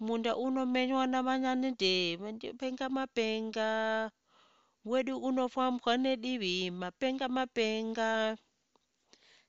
Munda 0.00 0.36
unomenywa 0.36 1.06
namanyanide 1.06 2.16
mapenga 2.16 2.88
mapenga. 2.88 3.68
Wedu 4.84 5.14
unofambwa 5.18 5.96
nedivi 5.96 6.70
mapenga 6.70 7.28
mapenga. 7.28 8.36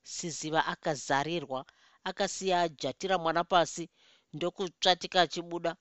Siziva 0.04 0.66
akazarirwa 0.66 1.66
akasiya 2.04 2.62
ajatira 2.62 3.18
mwana 3.18 3.44
pasi 3.44 3.90
ndokutsvatika 4.34 5.22
achibuda 5.22 5.76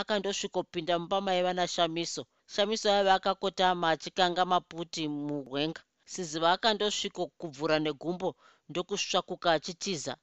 akandosvikopinda 0.00 0.98
mumba 0.98 1.20
maiva 1.20 1.52
nashamiso 1.52 2.22
shamiso 2.22 2.26
aiva 2.56 3.12
akakotama 3.18 3.86
achikanga 3.94 4.42
maputi 4.52 5.02
mugwenga 5.26 5.80
siziva 6.12 6.48
akandosvikokubvura 6.56 7.76
negumbo 7.86 8.28
ndokusvakuka 8.70 9.48
achitiza 9.56 10.14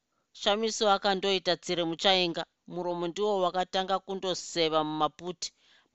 shamiso 0.41 0.85
akandoita 0.95 1.53
tsire 1.63 1.83
muchainga. 1.91 2.43
Muromo 2.73 3.05
ndiwo 3.07 3.33
wakatanga 3.43 3.95
kundoseva 4.05 4.79
mumaputi. 4.89 5.49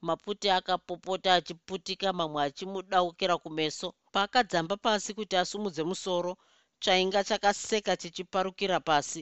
Maputi 0.07 0.47
akapopota 0.59 1.31
achiputika 1.38 2.09
mamwe 2.19 2.40
achimudaukira 2.49 3.35
kumeso. 3.45 3.87
Paakadzamba 4.12 4.77
pasi 4.85 5.11
kuti 5.19 5.35
asumudze 5.43 5.83
musoro 5.90 6.33
chainga 6.85 7.21
chakaseka 7.29 7.93
chichiparukira 8.01 8.79
pasi. 8.88 9.21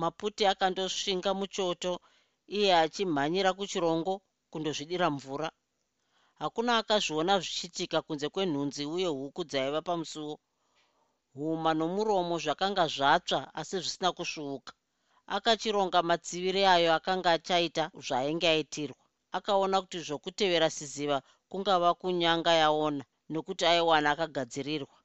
Maputi 0.00 0.42
akandosvinga 0.52 1.30
muchoto 1.40 1.92
iye 2.58 2.70
achimhanyira 2.82 3.50
kuchirongo 3.58 4.12
kundozvidira 4.50 5.06
mvura 5.16 5.48
hakuna 6.42 6.72
akazviona 6.80 7.34
zvichiitika 7.42 7.98
kunze 8.06 8.28
kwenhunzi 8.34 8.82
uye 8.94 9.06
huku 9.06 9.42
dzaiva 9.50 9.80
pamusuwo 9.88 10.34
huma 11.34 11.70
nomuromo 11.78 12.34
zvakanga 12.44 12.84
zvatsva 12.94 13.40
asi 13.60 13.76
zvisina 13.82 14.10
kusvuuka. 14.16 14.72
Akachironga 15.36 16.00
matsiviri 16.08 16.62
ayo 16.74 16.90
akanga 16.98 17.30
achaita 17.36 17.84
zvaainge 18.06 18.48
aitirwa. 18.54 19.02
Akaona 19.36 19.76
kuti 19.82 19.98
zvokutevera 20.06 20.68
siziva 20.76 21.18
kungava 21.50 21.90
kunyanga 22.00 22.52
yaona 22.62 23.04
nokuti 23.32 23.64
aiwana 23.72 24.08
akagadzirirwa. 24.10 24.96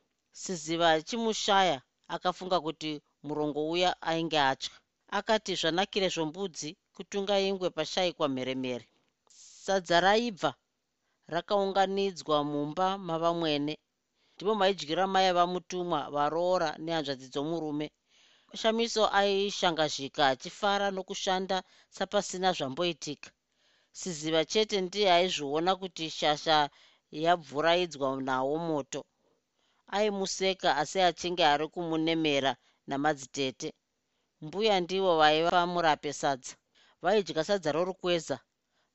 Siziva 0.41 0.87
achimushaya 0.95 1.77
akafunga 2.15 2.57
kuti 2.65 2.91
murongo 3.27 3.59
uya 3.73 3.91
ainge 4.09 4.39
atya 4.51 4.73
akati 5.17 5.51
zvanakire 5.59 6.07
zvombudzi 6.15 6.69
kutunga 6.95 7.35
ingwe 7.47 7.69
pashayikwa 7.77 8.27
mheremhere. 8.33 8.85
Sadza 9.63 9.99
raibva 10.05 10.51
rakaunganidzwa 11.33 12.37
mumba 12.51 12.87
mavamwene. 13.07 13.73
Ndipo 14.35 14.53
maidyira 14.59 15.03
maiva 15.13 15.43
mutumwa 15.53 15.99
varoora 16.15 16.69
nehanzvadzi 16.83 17.27
dzomurume 17.33 17.87
shamiso 18.61 19.03
aishangazhika 19.19 20.21
achifara 20.33 20.87
nokushanda 20.95 21.57
sapasina 21.95 22.49
zvamboitika. 22.57 23.29
Siziva 23.99 24.41
chete 24.51 24.77
ndiye 24.85 25.09
aizviona 25.17 25.71
kuti 25.81 26.05
shasha 26.19 26.57
yabvuraidzwa 27.23 28.07
nawo 28.27 28.55
moto. 28.69 29.01
Aimuseka 29.95 30.69
asi 30.81 30.99
achinge 31.09 31.43
ari 31.53 31.67
kumunemera 31.73 32.51
namadzitete. 32.87 33.69
Mbuya 34.43 34.75
ndivo 34.83 35.11
vaiva 35.21 35.59
murape 35.73 36.11
sadza. 36.21 36.53
Vaidya 37.03 37.43
sadza 37.47 37.69
rorukweza 37.75 38.37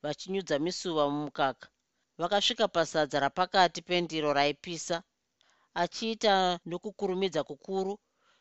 vachinyudza 0.03 0.55
misuva 0.65 1.03
mumukaka 1.13 1.67
vakasvika 2.21 2.69
pasadza 2.69 3.21
rapakati 3.21 3.81
pendiro 3.89 4.33
raipisa 4.39 4.97
achiita 5.83 6.61
nokukurumidza 6.71 7.45
kukuru. 7.45 7.99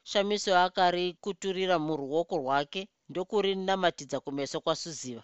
Shamiso 0.10 0.52
akarikuturira 0.65 1.76
muruoko 1.80 2.34
rwake 2.38 2.82
ndokurinamatidza 3.10 4.18
kumeso 4.20 4.58
kwasuziva. 4.62 5.24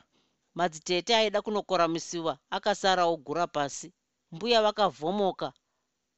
Madzitete 0.58 1.12
aida 1.16 1.42
kunokora 1.42 1.88
misuva 1.88 2.34
akasara 2.50 3.04
ogura 3.14 3.48
pasi. 3.48 3.94
Mbuya 4.32 4.62
vakavhomoka 4.66 5.48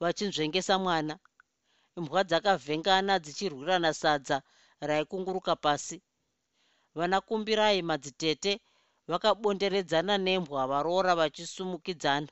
vachinzvengesa 0.02 0.76
mwana. 0.84 1.16
Imbwa 1.98 2.24
dzakavhengana 2.24 3.14
dzichirwirana 3.24 3.94
sadza 3.94 4.38
raikunguruka 4.80 5.56
pasi. 5.56 5.98
Vanakumbirai 6.96 7.82
madzitete 7.82 8.52
vakabonderedzana 9.12 10.14
nembwa 10.26 10.68
varoora 10.72 11.14
vachisumukidzana. 11.20 12.28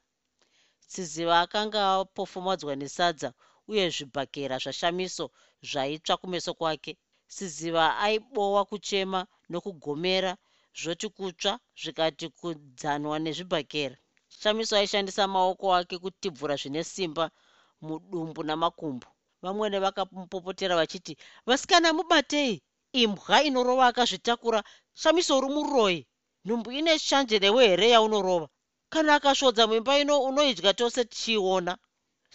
Siziva 0.91 1.35
akanga 1.43 1.79
apofomadzwa 1.93 2.73
nesadza 2.81 3.29
uye 3.69 3.85
zvibhakera 3.95 4.55
zvashamiso 4.63 5.25
zvaitsva 5.69 6.15
kumeso 6.21 6.51
kwake. 6.59 6.91
Siziva 7.35 7.83
aibowa 8.05 8.61
kuchema 8.69 9.19
nokugomera 9.49 10.31
zvoti 10.79 11.07
kutsva 11.15 11.53
zvikati 11.81 12.27
kudzanwa 12.39 13.17
nezvibhakera. 13.23 13.95
Shamiso 14.39 14.73
aishandisa 14.77 15.23
maoko 15.27 15.65
ake 15.77 15.95
kutibvura 16.03 16.55
zvine 16.61 16.83
simba 16.83 17.25
mudumbu 17.85 18.41
namakumbo. 18.43 19.07
Vamwene 19.41 19.77
vakamupopotera 19.85 20.75
vachiti 20.75 21.13
vasikana 21.47 21.93
mubatei! 21.97 22.61
Imbwa 23.01 23.43
inorova 23.47 23.87
akazvitakura. 23.87 24.59
Shamiso 25.01 25.37
uri 25.37 25.49
muroyi 25.55 25.99
nhumbu 26.45 26.69
ine 26.79 26.93
shanje 26.99 27.39
newe 27.39 27.67
here 27.67 27.87
yaunorova. 27.95 28.47
Kana 28.89 29.15
akasvodza 29.17 29.67
muimba 29.67 29.93
ino 30.01 30.15
unoidya 30.27 30.73
tose 30.79 31.01
tichiiona. 31.05 31.73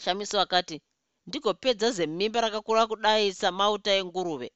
Shamiso 0.03 0.41
akati 0.45 0.77
ndigopedza 1.27 1.89
zemimba 1.97 2.41
rakakura 2.45 2.83
kudai 2.91 3.33
samauta 3.41 3.91
enguruve 4.01 4.49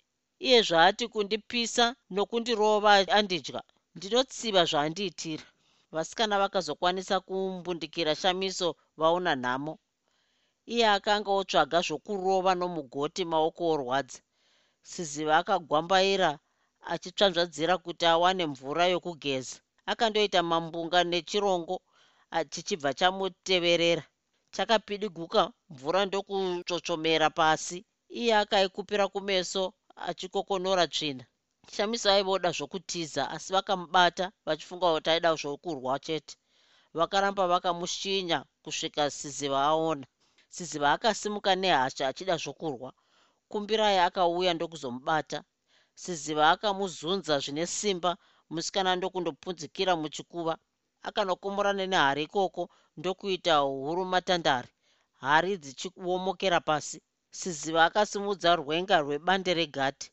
iye 0.47 0.59
zvaati 0.69 1.05
kundipisa 1.13 1.85
nokundirova 2.15 2.91
andidya. 3.19 3.63
Ndinotsiva 3.97 4.63
zvaandiitira. 4.71 5.47
Vasikana 5.95 6.35
vakazokwanisa 6.43 7.17
kumbundikira 7.27 8.13
shamiso 8.21 8.69
vaona 9.01 9.33
nhamo. 9.43 9.75
Iye 10.73 10.87
akanga 10.97 11.31
otsvaga 11.39 11.79
zvokurova 11.87 12.53
nomugoti 12.61 13.23
maoko 13.33 13.63
orwadza. 13.73 14.21
Siziva 14.91 15.35
akagwambaira 15.41 16.31
achitsvanzvadzira 16.93 17.75
kuti 17.85 18.05
awane 18.15 18.45
mvura 18.53 18.85
yokugeza. 18.93 19.57
Akandoita 19.91 20.41
mambunga 20.51 21.01
nechirongo 21.13 21.77
chichibva 22.53 22.91
chamuteverera. 22.99 24.05
Chakapidiguka 24.55 25.43
mvura 25.73 26.01
ndokutsvotsvomera 26.07 27.29
pasi. 27.39 27.79
Iye 28.21 28.33
akaikupira 28.43 29.05
kumeso 29.09 29.63
achikokonora 30.09 30.85
tsvina. 30.95 31.25
Shamiso 31.75 32.09
aivoda 32.11 32.51
zvokutiza 32.57 33.23
asi 33.35 33.49
vakamubata 33.55 34.25
vachifunga 34.47 34.87
kuti 34.95 35.11
aida 35.11 35.31
zvokurwa 35.41 35.99
chete. 36.07 36.35
Vakaramba 36.99 37.45
vakamushinya 37.53 38.39
kusvika 38.63 39.11
siziva 39.11 39.61
aona. 39.71 40.07
Siziva 40.55 40.89
akasimuka 40.93 41.53
nehasha 41.63 42.09
achida 42.09 42.37
zvokurwa. 42.43 42.91
Kumbirai 43.51 43.99
akauya 43.99 44.55
ndokuzomubata 44.55 45.39
siziva 46.03 46.45
akamuzunza 46.55 47.35
zvine 47.45 47.65
simba 47.77 48.11
musikana 48.53 48.91
ndokundopunzikira 48.97 49.93
muchikuva. 50.03 50.55
Akanokomorana 51.09 51.85
nehari 51.93 52.23
ikoko 52.29 52.63
ndokuita 52.99 53.55
huru 53.85 54.03
matandare 54.13 54.71
hari 55.25 55.53
dzichiomokera 55.63 56.61
pasi. 56.69 56.99
Siziva 57.39 57.81
akasimudza 57.89 58.51
rwenga 58.61 58.97
rwebande 59.05 59.53
regati. 59.61 60.07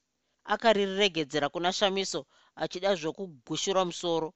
Akariregedzera 0.53 1.47
kuna 1.53 1.69
shamiso 1.77 2.21
achida 2.63 2.89
zvokugushura 2.99 3.81
musoro. 3.89 4.27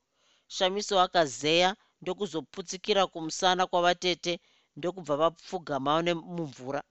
Shamiso 0.56 0.96
akazeya 1.06 1.70
ndokuzoputsikira 2.02 3.02
kumusana 3.12 3.64
kwavatete 3.70 4.34
ndokubva 4.78 5.16
vapfugama 5.22 5.92
nemumvura. 6.06 6.82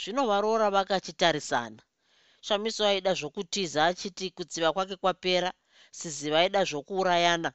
Zvino 0.00 0.22
varoora 0.30 0.66
vakachitarisana 0.76 1.80
shamiso 2.46 2.82
aida 2.90 3.12
zvokutiza 3.18 3.80
achiti 3.90 4.26
kutsiva 4.36 4.68
kwake 4.74 4.96
kwapera 5.02 5.50
siziva 5.98 6.38
aida 6.42 6.60
zvokuurayana. 6.70 7.50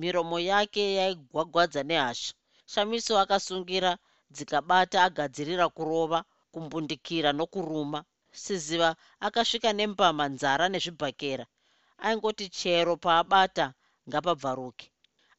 Miromo 0.00 0.38
yake 0.50 0.82
yaigwagwadza 0.98 1.82
nehasha. 1.90 2.32
Shamiso 2.72 3.12
akasungira 3.22 3.90
dzikabata 4.34 4.98
agadzirira 5.06 5.66
kurova 5.76 6.18
kumbundikira 6.52 7.30
nokuruma. 7.38 8.00
Siziva 8.42 8.90
akasvika 9.26 9.70
nembama 9.78 10.24
nzara 10.34 10.64
nezvibhakera. 10.72 11.44
Aingoti 12.06 12.46
chero 12.58 12.92
paabata 13.04 13.66
ngapabvaruke. 14.08 14.86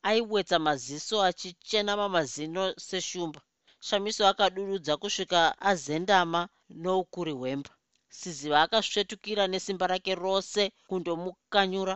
Aiwetsa 0.09 0.57
maziso 0.67 1.15
achichena 1.29 1.91
mamazino 2.01 2.63
seshumba. 2.87 3.39
Shamiso 3.87 4.23
akadududza 4.31 4.93
kusvika 5.01 5.39
azendama 5.69 6.41
noukuri 6.81 7.33
hwemba 7.39 7.71
siziva 8.19 8.57
akasvetukira 8.65 9.43
nesimba 9.51 9.85
rake 9.91 10.13
rose 10.23 10.63
kundomukanyura. 10.87 11.95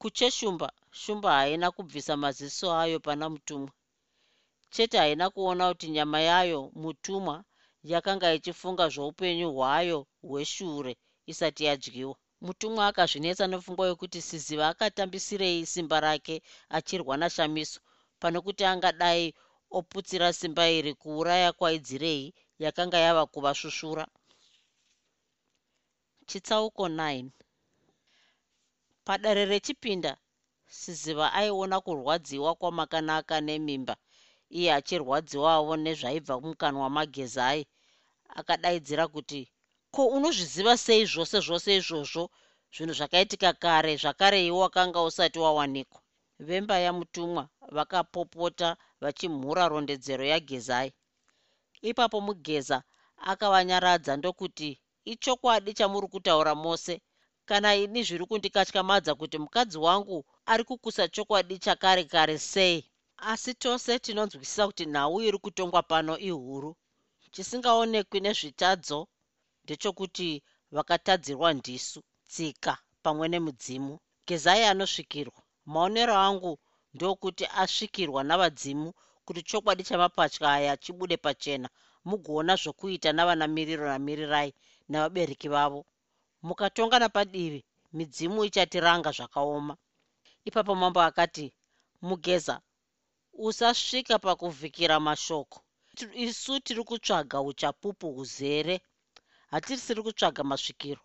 Kucheshumba 0.00 0.68
shumba 1.00 1.28
haina 1.38 1.68
kubvisa 1.76 2.12
maziso 2.24 2.66
ayo 2.82 2.98
pana 3.06 3.26
mutumwa. 3.32 3.72
Chete 4.74 4.96
haina 5.02 5.26
kuona 5.34 5.64
kuti 5.70 5.88
nyama 5.96 6.18
yayo 6.30 6.60
mutumwa 6.82 7.36
yakanga 7.92 8.28
ichifunga 8.38 8.84
zvoupenyu 8.94 9.48
hwayo 9.56 9.98
hweshure 10.28 10.92
isati 11.30 11.62
yadyiwa. 11.68 12.16
Mutumwa 12.46 12.82
akazvinetsa 12.90 13.44
nepfungwa 13.50 13.84
yokuti 13.90 14.20
siziva 14.28 14.64
akatambisirei 14.72 15.66
simba 15.72 15.98
rake 16.06 16.36
achirwa 16.76 17.14
nashamiso 17.20 17.80
pano 18.20 18.38
kuti 18.46 18.62
angadai 18.72 19.26
oputsira 19.78 20.28
simba 20.38 20.64
iri 20.78 20.92
kuuraya 21.00 21.50
kwaidzirei 21.58 22.34
yakanga 22.64 22.98
yava 23.06 23.24
kuvasvushura 23.32 24.04
chitsauko 26.28 26.84
9 26.88 27.30
padare 29.06 29.44
rechipinda 29.52 30.12
siziva 30.78 31.26
aiona 31.38 31.76
kurwadziwa 31.86 32.50
kwamakanaka 32.60 33.36
nemimba 33.48 33.94
iye 34.58 34.70
achirwadziwawo 34.78 35.72
nezvaibva 35.84 36.34
mukanwa 36.44 36.86
magezai 36.96 37.62
akadaidzira 38.38 39.04
kuti 39.14 39.42
ko 39.96 40.02
unozviziva 40.16 40.74
sei 40.84 41.04
zvose 41.12 41.36
zvose 41.46 41.70
izvozvo? 41.80 42.24
Zvinhu 42.74 42.94
zvakaitika 42.98 43.50
kare 43.62 43.92
zvakare 44.02 44.38
iwo 44.48 44.58
wakanga 44.64 45.00
usati 45.08 45.38
wawanikwa. 45.44 46.00
Vemba 46.46 46.76
yamutumwa 46.84 47.42
vakapopota 47.76 48.68
vachimhura 49.02 49.64
rondedzero 49.72 50.24
yagezai. 50.32 50.90
Ipapo 51.90 52.18
mugeza 52.26 52.78
akavanyaradza 53.30 54.12
ndokuti 54.16 54.70
ichokwadi 55.12 55.70
chamuri 55.78 56.08
kutaura 56.12 56.54
mose. 56.64 56.94
Kana 57.48 57.68
ini 57.82 58.00
zviri 58.06 58.24
kundikatyamadza 58.30 59.12
kuti 59.20 59.36
mukadzi 59.42 59.78
wangu 59.86 60.18
ari 60.52 60.64
kukusa 60.68 61.02
chokwadi 61.14 61.54
chakare 61.64 62.04
kare 62.12 62.36
sei? 62.38 62.78
Asi 63.30 63.52
tose 63.62 63.92
tinonzwisisa 64.04 64.62
kuti 64.68 64.84
nhau 64.94 65.14
iri 65.26 65.38
kutongwa 65.44 65.82
pano 65.90 66.14
ihuru. 66.28 66.70
Chisingaonekwi 67.32 68.18
nezvitadzo 68.24 68.98
ndechokuti 69.64 70.28
vakatadzirwa 70.74 71.48
ndisu 71.58 72.00
tsika 72.30 72.72
pamwe 73.04 73.26
nemudzimu. 73.32 73.94
Gezai 74.26 74.62
anosvikirwa. 74.72 75.40
Maonero 75.72 76.14
angu 76.28 76.52
ndokuti 76.94 77.44
asvikirwa 77.62 78.20
navadzimu 78.28 78.88
kuti 79.26 79.42
chokwadi 79.48 79.82
chamapatya 79.88 80.48
aya 80.56 80.72
chibude 80.82 81.16
pachena 81.24 81.68
mugoona 82.08 82.54
zvokuita 82.62 83.10
navanamiriro 83.12 83.86
namirirai 83.92 84.50
navabereki 84.88 85.48
vavo. 85.48 85.80
Mukatongana 86.42 87.08
padivi 87.08 87.60
midzimu 87.96 88.44
ichatiranga 88.48 89.10
zvakaoma. 89.16 89.74
Ipapo 90.48 90.74
mambo 90.74 91.00
akati 91.00 91.46
mugeza 92.02 92.60
usasvika 93.46 94.18
pakuvhikira 94.18 94.96
mashoko. 95.00 95.58
Isu 96.26 96.60
tiri 96.60 96.82
kutsvaga 96.84 97.40
uchapupu 97.40 98.06
huzere. 98.16 98.80
Hatisiri 99.50 100.02
kutsvaga 100.02 100.42
masvikiro. 100.44 101.00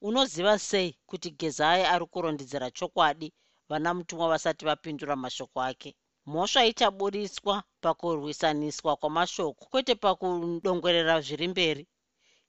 Unoziva 0.00 0.58
sei 0.58 0.96
kuti 1.06 1.30
gezai 1.30 1.82
ari 1.92 2.06
kurondedzera 2.06 2.70
chokwadi 2.70 3.32
vana 3.68 3.94
mutumwa 3.94 4.28
vasati 4.28 4.64
vapindura 4.64 5.16
mashoko 5.16 5.62
ake? 5.62 5.90
Mhosva 6.26 6.66
ichaburiswa 6.66 7.62
pakurwisaniswa 7.80 8.96
kwamashoko 8.96 9.64
kwete 9.70 9.94
pakudongwerera 9.94 11.20
zviri 11.20 11.48
mberi 11.48 11.86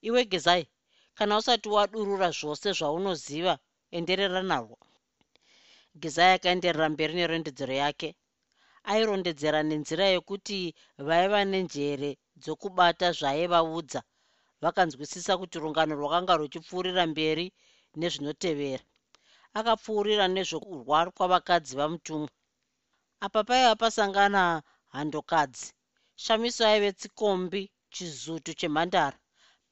iwe 0.07 0.21
gezai 0.31 0.63
kana 1.17 1.33
usati 1.39 1.67
wadurura 1.75 2.29
zvose 2.39 2.67
zvaunoziva 2.77 3.53
enderera 3.97 4.41
narwo 4.49 4.77
gezai 6.01 6.31
akaenderera 6.37 6.87
mberi 6.93 7.13
nerondedzero 7.19 7.75
yake 7.83 8.09
airondedzera 8.91 9.59
nenzira 9.69 10.05
yekuti 10.13 10.57
vaiva 11.07 11.39
nenjere 11.51 12.11
dzokubata 12.41 13.07
zvaivaudza 13.19 14.01
vakanzwisisa 14.63 15.33
kuti 15.39 15.55
rungano 15.63 15.93
rwakanga 15.99 16.33
ruchipfuurira 16.39 17.03
mberi 17.13 17.45
nezvinotevera. 17.99 18.83
Akapfuurira 19.57 20.25
nezvokurwa 20.35 20.99
kwavakadzi 21.15 21.73
vamutumwa. 21.79 22.29
Apa 23.25 23.39
paiva 23.47 23.73
pasangana 23.81 24.41
handokadzi. 24.93 25.67
Shamiso 26.23 26.63
aive 26.71 26.91
tsikombi 26.99 27.61
chizutu 27.93 28.51
chemhandara 28.59 29.17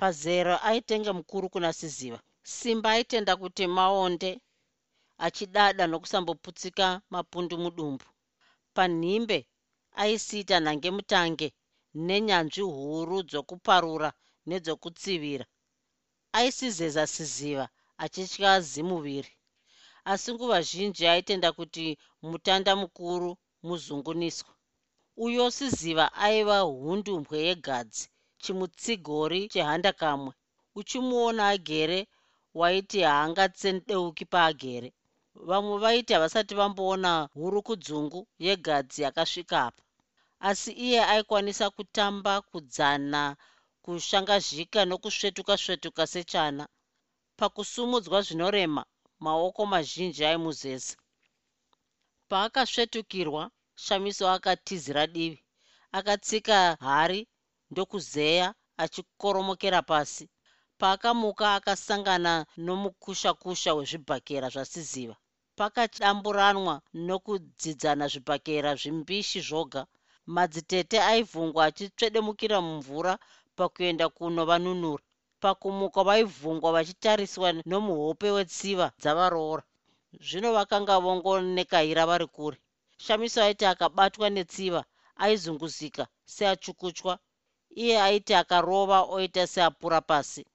pazero 0.03 0.55
aitenga 0.69 1.11
mukuru 1.19 1.45
kuna 1.53 1.69
siziva. 1.79 2.19
Simba 2.55 2.89
aitenda 2.95 3.33
kuti 3.41 3.63
maonde 3.77 4.31
achidada 5.25 5.83
nokusamboputsika 5.87 6.87
mapundu 7.13 7.55
mudumbu. 7.63 8.05
Panhimbe 8.75 9.37
aisiita 10.01 10.55
nhangemutange 10.63 11.47
nenyanzvi 12.07 12.63
huru 12.75 13.17
dzokuparura 13.29 14.09
nedzokutsivira. 14.49 15.45
Aisizeza 16.37 17.03
siziva 17.15 17.65
achitya 18.03 18.51
zimuviri. 18.71 19.31
Asi 20.11 20.29
nguva 20.33 20.57
zhinji 20.69 21.03
aitenda 21.13 21.49
kuti 21.57 21.85
mutanda 22.29 22.71
mukuru 22.81 23.29
muzunguniswa. 23.67 24.51
Uyo 25.25 25.43
siziva 25.57 26.05
aiva 26.25 26.57
hundumbwe 26.59 27.37
yegadzi 27.47 28.05
chimutsigori 28.43 29.39
chehanda 29.53 29.91
kamwe 30.01 30.31
uchimuona 30.79 31.43
agere 31.53 31.99
waiti 32.59 32.99
haangatsendeuki 33.07 34.25
paagere. 34.33 34.89
Vamwe 35.47 35.75
vaiti 35.83 36.11
havasati 36.15 36.53
vamboona 36.59 37.11
hurukudzungu 37.33 38.19
yegadzi 38.45 38.99
yakasvika 39.05 39.57
apa. 39.67 39.83
Asi 40.49 40.71
iye 40.85 41.01
aikwanisa 41.13 41.65
kutamba 41.75 42.33
kudzana 42.49 43.21
kushangazhika 43.83 44.79
nokusvetuka 44.89 45.53
svetuka 45.63 46.03
sechana. 46.13 46.63
Pakusumudzwa 47.39 48.17
zvinorema 48.25 48.83
maoko 49.25 49.61
mazhinji 49.73 50.21
aimuzeza 50.29 50.95
paakasvetukirwa 52.29 53.43
shamiso 53.83 54.25
akatizira 54.35 55.03
divi. 55.15 55.39
Akatsika 55.97 56.57
hari 56.87 57.19
ndokuzeya 57.73 58.47
achikoromokera 58.83 59.81
pasi. 59.89 60.25
Paakamuka 60.79 61.45
akasangana 61.57 62.33
nomukushakusha 62.65 63.69
wezvibhakera 63.77 64.47
zvasiziva. 64.55 65.15
Pakadamburanwa 65.59 66.75
nokudzidzana 67.07 68.05
zvibhakera 68.13 68.71
zvimbishi 68.81 69.39
zvoga 69.47 69.81
madzitete 70.35 70.97
aivhungwa 71.11 71.61
achitsvedemukira 71.69 72.57
mumvura 72.67 73.13
pakuenda 73.57 74.05
kunovanunura 74.15 75.03
pakumuka 75.43 75.99
vaivhungwa 76.07 76.69
vachitariswa 76.75 77.47
nomuhope 77.69 78.29
wetsiva 78.35 78.87
dzavaroora. 79.01 79.63
Zvino 80.27 80.49
vakanga 80.57 80.95
vongonekaira 81.03 82.03
vari 82.09 82.27
kure. 82.35 82.57
Shamiso 83.03 83.39
aiti 83.45 83.65
akabatwa 83.73 84.27
netsiva 84.35 84.81
aizunguzika 85.23 86.03
seachukuchwa 86.33 87.13
iye 87.75 88.01
aiti 88.01 88.33
akarova 88.33 88.99
oita 89.15 89.47
seapura 89.47 90.01
pasi. 90.01 90.45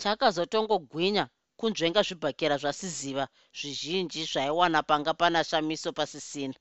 Chakazotongogwinya 0.00 1.24
kunzvenga 1.58 2.02
zvibhakera 2.08 2.56
zvasiziva 2.62 3.24
zvizhinji 3.58 4.24
zvaiwana 4.32 4.82
panga 4.88 5.12
pana 5.14 5.44
shamiso 5.44 5.90
pasisina. 5.92 6.54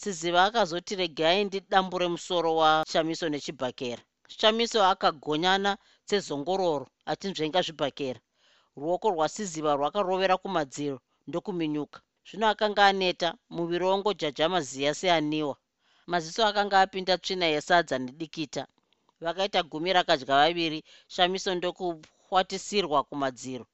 Siziva 0.00 0.44
akazoti 0.44 0.94
regai 1.00 1.44
ndidambure 1.44 2.06
musoro 2.14 2.50
washamiso 2.60 3.26
nechibhakera. 3.28 4.02
Shamiso 4.38 4.78
akagonyana 4.92 5.72
sezongororo 6.08 6.86
achinzvenga 7.10 7.60
zvibhakera. 7.66 8.20
Ruoko 8.80 9.06
rwasiziva 9.14 9.72
rwakarovera 9.78 10.36
kumadziro 10.42 10.98
ndokuminyuka. 11.28 11.98
Zvino 12.28 12.46
akanga 12.52 12.86
aneta 12.86 13.28
muviri 13.54 13.84
wongojajama 13.84 14.60
ziya 14.68 14.92
seaniwa. 15.00 15.56
Maziso 16.06 16.40
akanga 16.46 16.80
apinda 16.80 17.14
tsvina 17.18 17.46
yesadza 17.54 17.96
nedikita 17.98 18.62
vakaita 19.24 19.60
gumi 19.62 19.90
rakadya 19.92 20.26
vaviri 20.26 20.84
shamiso 21.14 21.50
ndokuhwatisirwa 21.54 22.98
kumadziro. 23.08 23.66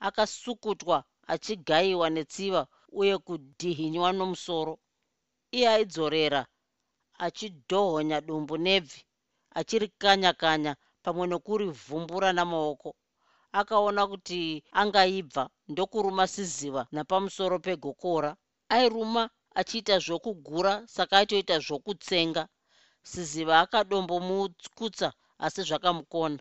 Akasukutwa 0.00 0.96
achigayiwa 1.32 2.06
netsiva 2.10 2.62
uye 3.00 3.14
kudhihinywa 3.26 4.12
nomusoro. 4.12 4.74
Iye 5.56 5.68
aidzorera 5.74 6.42
achidhohonya 7.26 8.18
dumbu 8.20 8.54
nebvi 8.66 9.00
achirikanya 9.58 10.32
kanya 10.42 10.72
pamwe 11.02 11.24
nokurivhumbura 11.30 12.28
namaoko. 12.32 12.90
Akaona 13.52 14.02
kuti 14.10 14.40
angaibva 14.80 15.44
ndokuruma 15.70 16.24
siziva 16.34 16.82
napamusoro 16.94 17.56
pegokora. 17.66 18.30
Airuma 18.76 19.22
achiita 19.60 19.94
zvokugura 20.04 20.72
saka 20.94 21.14
aitoita 21.18 21.56
zvokutsenga 21.66 22.42
siziva 23.10 23.54
akadombomukutsa 23.64 25.08
asi 25.44 25.60
zvakamukona. 25.68 26.38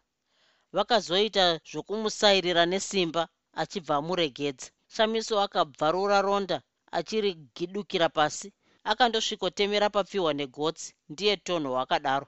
Vakazoita 0.76 1.46
zvokumusairira 1.70 2.64
nesimba 2.72 3.24
achibva 3.62 3.94
amuregedza 4.00 4.68
shamiso 4.94 5.36
akabvarura 5.46 6.18
ronda 6.28 6.58
achirigidukira 6.98 8.08
pasi 8.18 8.48
akandosvikotemera 8.92 9.88
papfihwa 9.96 10.32
negotsi 10.40 10.88
ndiye 11.12 11.36
tonho 11.46 11.70
wakadaro. 11.78 12.28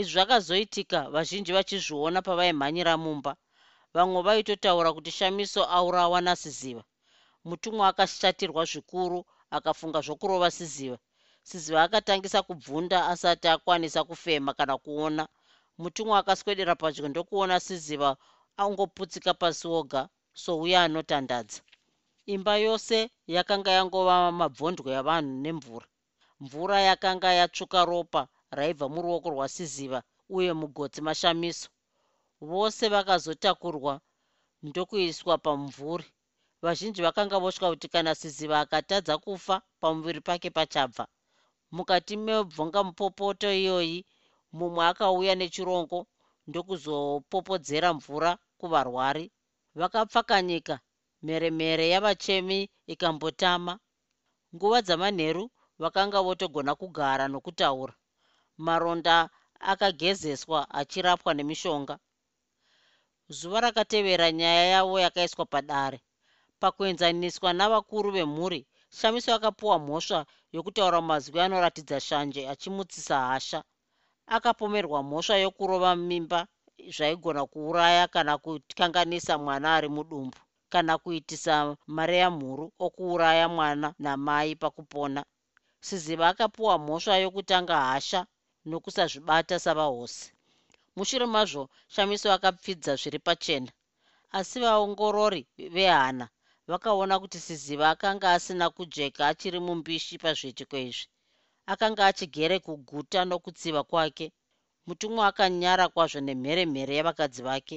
Izvi 0.00 0.12
zvakazoitika 0.12 0.98
vazhinji 1.14 1.52
vachizviona 1.56 2.18
pavaimhanyira 2.26 2.92
mumba. 3.04 3.32
Vamwe 3.94 4.20
vaitotaura 4.26 4.90
kuti 4.96 5.10
shamiso 5.18 5.62
aurawa 5.76 6.18
nasiziva. 6.26 6.84
Mutumwa 7.48 7.84
akashatirwa 7.90 8.62
zvikuru 8.70 9.18
akafunga 9.56 10.00
zvokurova 10.06 10.48
siziva 10.56 10.98
siziva 11.48 11.80
akatangisa 11.86 12.40
kubvunda 12.48 12.98
asati 13.12 13.46
akwanisa 13.54 14.00
kufema 14.08 14.50
kana 14.58 14.74
kuona. 14.84 15.24
Mutumwa 15.82 16.14
akaswedera 16.20 16.74
padyo 16.82 17.04
ndokuona 17.08 17.56
siziva 17.66 18.10
angoputsika 18.62 19.32
pasi 19.40 19.66
oga 19.78 20.02
souya 20.42 20.78
anotandadza. 20.86 21.60
Imba 22.34 22.54
yose 22.66 22.96
yakanga 23.34 23.70
yangova 23.78 24.14
mabvondwe 24.40 24.90
avanhu 25.00 25.32
nemvura. 25.44 25.86
Mvura 26.42 26.76
yakanga 26.88 27.28
yatsvuka 27.38 27.80
ropa 27.90 28.22
raibva 28.56 28.86
muruoko 28.94 29.28
rwasiziva 29.34 29.98
uye 30.36 30.52
mugotsi 30.60 31.00
mashamiso. 31.06 31.68
Vose 32.50 32.84
vakazotakurwa 32.94 33.94
ndokuiswa 34.66 35.34
pamumvuri. 35.44 36.06
Vazhinji 36.64 37.00
vakanga 37.06 37.36
votya 37.42 37.68
kuti 37.70 37.88
kana 37.94 38.12
siziva 38.20 38.56
akatadza 38.64 39.14
kufa 39.24 39.56
pamuviri 39.80 40.20
pake 40.28 40.50
pachabva 40.58 41.04
mukati 41.76 42.14
mebvonga 42.26 42.80
mupopoto 42.86 43.48
iyoyi 43.60 43.98
mumwe 44.56 44.82
akauya 44.90 45.34
nechirongo 45.40 45.98
ndokuzopopodzera 46.48 47.88
mvura 47.96 48.30
kuvarwari. 48.58 49.24
Vakapfakanyika 49.78 50.74
mheremhere 51.24 51.84
yavachemi 51.94 52.58
ikambotama. 52.92 53.72
Nguva 54.54 54.78
dzamanheru 54.86 55.44
vakanga 55.82 56.18
votogona 56.26 56.72
kugara 56.80 57.24
nokutaura. 57.32 57.94
Maronda 58.66 59.16
akagezeswa 59.72 60.60
achirapwa 60.80 61.30
nemishonga. 61.34 61.94
Zuva 63.36 63.58
rakatevera 63.64 64.26
nyaya 64.38 64.64
yavo 64.74 64.96
yakaiswa 65.04 65.44
padare. 65.52 65.98
Pakuenzaniswa 66.60 67.52
navakuru 67.52 68.08
vemhuri 68.16 68.60
shamiso 68.90 69.30
akapiwa 69.34 69.76
mhosva 69.78 70.20
yokutaura 70.54 71.00
mazwi 71.08 71.38
anoratidza 71.40 71.98
shanje 72.08 72.40
achimutsisa 72.52 73.16
hasha. 73.28 73.60
Akapomerwa 74.36 74.98
mhosva 75.08 75.36
yokurova 75.44 75.90
mimba 76.08 76.40
zvaigona 76.96 77.42
kuuraya 77.52 78.04
kana 78.14 78.32
kukanganisa 78.44 79.32
mwana 79.44 79.68
ari 79.76 79.88
mudumbu 79.96 80.38
kana 80.72 80.92
kuitisa 81.02 81.54
mari 81.96 82.16
yamhuru 82.22 82.64
okuuraya 82.86 83.46
mwana 83.56 83.88
namai 84.04 84.56
pakupona. 84.62 85.20
Siziva 85.86 86.28
akapiwa 86.32 86.74
mhosva 86.84 87.14
yokutanga 87.24 87.76
hasha 87.88 88.20
nokusazvibata 88.68 89.56
savahosi. 89.64 90.26
Mushure 90.96 91.26
mazvo 91.34 91.62
shamiso 91.94 92.28
akapfidza 92.36 92.92
zviri 93.00 93.18
pachena 93.26 93.70
asi 94.38 94.56
vaongorori 94.60 95.42
vehana 95.74 96.26
vakaona 96.70 97.14
kuti 97.22 97.38
siziva 97.46 97.86
akanga 97.94 98.26
asina 98.36 98.66
kujeka 98.76 99.22
achiri 99.30 99.58
mumbishi 99.66 100.14
pazviitiko 100.22 100.76
izvi 100.88 101.06
akanga 101.72 102.02
achigere 102.10 102.56
kuguta 102.66 103.20
nokutsiva 103.28 103.82
kwake. 103.90 104.26
Mutumwa 104.86 105.22
akanyara 105.30 105.84
kwazvo 105.94 106.20
nemheremhere 106.26 106.92
yavakadzi 106.98 107.42
vake. 107.48 107.76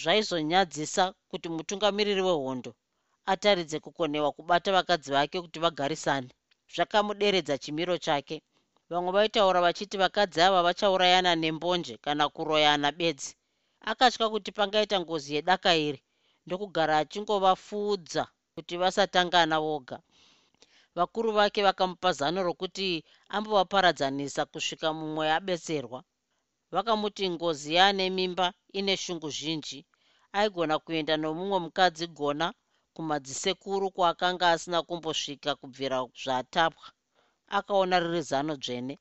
Zvaizonyadzisa 0.00 1.04
kuti 1.30 1.48
mutungamiriri 1.56 2.22
wehondo 2.28 2.70
ataridze 3.32 3.76
kukonewa 3.84 4.30
kubata 4.36 4.68
vakadzi 4.76 5.10
vake 5.16 5.36
kuti 5.44 5.58
vagarisane. 5.64 6.30
Zvakamuderedza 6.74 7.54
chimiro 7.62 7.96
chake. 8.06 8.36
Vamwe 8.90 9.10
vaitaura 9.16 9.60
vachiti 9.66 9.96
vakadzi 10.02 10.38
ava 10.46 10.60
vachaurayana 10.66 11.32
nembonje 11.42 11.94
kana 12.04 12.24
kuroyana 12.34 12.88
bedzi. 12.98 13.30
Akatya 13.90 14.26
kuti 14.32 14.50
pangaita 14.52 14.96
ngozi 15.00 15.28
yedaka 15.34 15.70
iri 15.88 16.00
ndokugara 16.50 16.94
achingovafuudza 17.02 18.22
kuti 18.54 18.74
vasatangana 18.82 19.56
voga. 19.64 19.98
Vakuru 20.96 21.28
vake 21.38 21.60
vakamupa 21.68 22.10
zano 22.18 22.40
rokuti 22.48 22.88
ambovaparadzanisa 23.34 24.42
kusvika 24.52 24.88
mumwe 24.98 25.24
abetserwa. 25.38 26.00
Vakamuti 26.74 27.24
ngozi 27.34 27.70
yaane 27.78 28.04
mimba 28.18 28.46
ine 28.78 28.94
shungu 29.02 29.28
zhinji 29.36 29.78
aigona 30.38 30.74
kuenda 30.84 31.14
nomumwe 31.22 31.58
mukadzi 31.64 32.06
gona 32.18 32.46
kumadzisekuru 32.94 33.86
kwaakanga 33.94 34.46
asina 34.54 34.78
kumbosvika 34.88 35.50
kubvira 35.60 35.98
zvatapwa 36.22 36.86
akaona 37.58 37.96
riri 38.02 38.22
zano 38.30 38.54
dzvene 38.62 38.94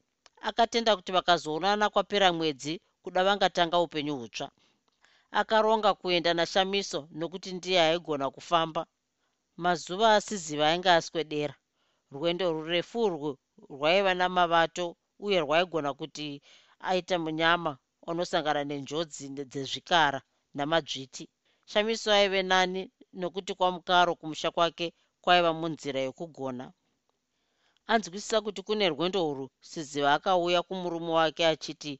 akatenda 0.47 0.91
kuti 0.97 1.11
vakazoonana 1.17 1.85
kwapera 1.93 2.27
mwedzi 2.37 2.73
kuda 3.03 3.19
vangatanga 3.27 3.77
upenyu 3.85 4.15
hutsva 4.19 4.47
akaronga 5.31 5.93
kuenda 5.93 6.33
nashamiso 6.33 6.99
nokuti 7.11 7.49
ndiye 7.53 7.79
aigona 7.81 8.25
kufamba. 8.35 8.81
Mazuva 9.63 10.07
asiziva 10.17 10.65
ainge 10.69 10.89
aswedera. 10.91 11.55
Rwendo 12.13 12.45
rurefu 12.55 12.97
urwu 13.05 13.31
rwaiva 13.69 14.13
namavato 14.19 14.85
uye 15.25 15.39
rwaigona 15.45 15.93
kuti 15.99 16.41
aita 16.89 17.15
munyama 17.23 17.71
unosangana 18.09 18.61
nenjodzi 18.69 19.25
dzezvikara 19.51 20.19
namadzviti. 20.57 21.25
Shamiso 21.69 22.09
aive 22.17 22.41
nani 22.51 22.81
nokuti 23.19 23.51
kwamukaro 23.53 24.11
kumusha 24.19 24.49
kwake 24.55 24.87
kwaiva 25.23 25.51
munzira 25.59 25.99
yokugona. 26.07 26.65
Anzwisisa 27.91 28.37
kuti 28.41 28.61
kune 28.67 28.85
rwendo 28.93 29.19
urwu 29.29 29.45
siziva 29.69 30.09
akauya 30.13 30.61
kumurume 30.67 31.11
wake 31.19 31.43
achiti 31.47 31.93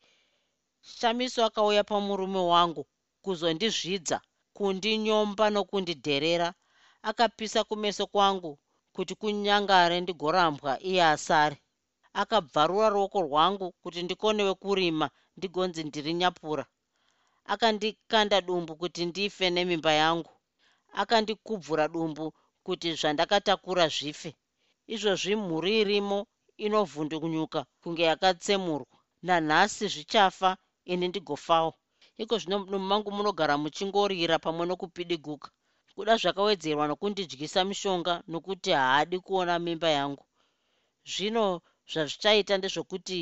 shamiso 0.81 1.39
akauya 1.45 1.83
pamurume 1.83 2.39
wangu 2.39 2.85
kuzondizvidza 3.29 4.17
kundinyomba 4.57 5.45
nokundidherera. 5.55 6.49
Akapisa 7.09 7.59
kumeso 7.69 8.03
kwangu 8.13 8.51
kuti 8.95 9.13
kunyangare 9.21 9.97
ndigorambwa 10.01 10.71
iye 10.89 11.03
asare. 11.13 11.57
Akabvarura 12.21 12.87
ruoko 12.95 13.17
rwangu 13.27 13.67
kuti 13.81 13.99
ndikonewe 14.03 14.53
kurima 14.63 15.07
ndigonzi 15.37 15.81
ndiri 15.87 16.11
nyapura. 16.21 16.65
Akandikanda 17.53 18.37
dumbu 18.47 18.71
kuti 18.81 19.01
ndife 19.09 19.45
nemimba 19.55 19.91
yangu. 20.01 20.33
Akandikubvura 21.01 21.85
dumbu 21.93 22.25
kuti 22.65 22.87
zvandakatakura 22.99 23.85
zvife. 23.95 24.31
Izvozvi 24.93 25.33
mhuri 25.41 25.71
irimo 25.81 26.19
inovhundunyuka 26.65 27.59
kunge 27.81 28.03
yakatsemurwa. 28.11 28.95
Nanhasi 29.27 29.85
zvichafa 29.93 30.49
ini 30.91 31.05
ndigofawo 31.09 31.71
iko 32.23 32.36
zvino 32.41 32.58
mumangu 32.71 33.10
munogara 33.17 33.55
muchingorira 33.63 34.36
pamwe 34.45 34.63
nokupidiguka. 34.69 35.47
Kuda 35.95 36.13
zvakawedzerwa 36.21 36.86
nokundidyisa 36.88 37.62
mishonga 37.69 38.13
nokuti 38.32 38.69
haadi 38.79 39.17
kuona 39.25 39.53
mimba 39.65 39.89
yangu. 39.97 40.25
Zvino 41.12 41.45
zvazvichaita 41.91 42.53
ndezvokuti 42.58 43.19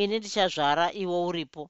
ini 0.00 0.14
ndichazvara 0.18 0.86
iwo 1.02 1.16
uripo. 1.28 1.62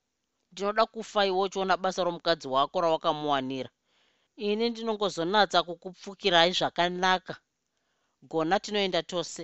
Ndinoda 0.50 0.84
kufa 0.92 1.20
iwo 1.30 1.40
uchiona 1.46 1.74
basa 1.82 2.00
romukadzi 2.06 2.48
wako 2.54 2.76
rawakamuwanira. 2.84 3.70
Ini 4.48 4.64
ndinongozonatsa 4.70 5.58
kukupfukirai 5.66 6.52
zvakanaka. 6.58 7.34
Gona 8.30 8.56
tinoenda 8.64 9.00
tose. 9.10 9.42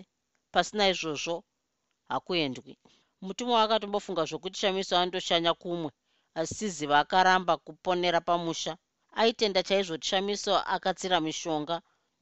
Pasina 0.52 0.84
izvozvo 0.92 1.36
hakuendwi. 2.10 2.72
Mutumwa 3.24 3.56
akatombofunga 3.62 4.22
zvokuti 4.28 4.56
shamiso 4.60 4.94
andoshanya 4.98 5.54
kumwe 5.62 5.90
asi 6.40 6.66
ziva 6.76 6.96
akaramba 7.04 7.54
kuponera 7.64 8.20
pamusha. 8.28 8.72
Aitenda 9.20 9.60
chaizvo 9.68 9.94
kuti 9.94 10.08
shamiso 10.10 10.52
akatsira 10.74 11.18
mishonga 11.26 11.76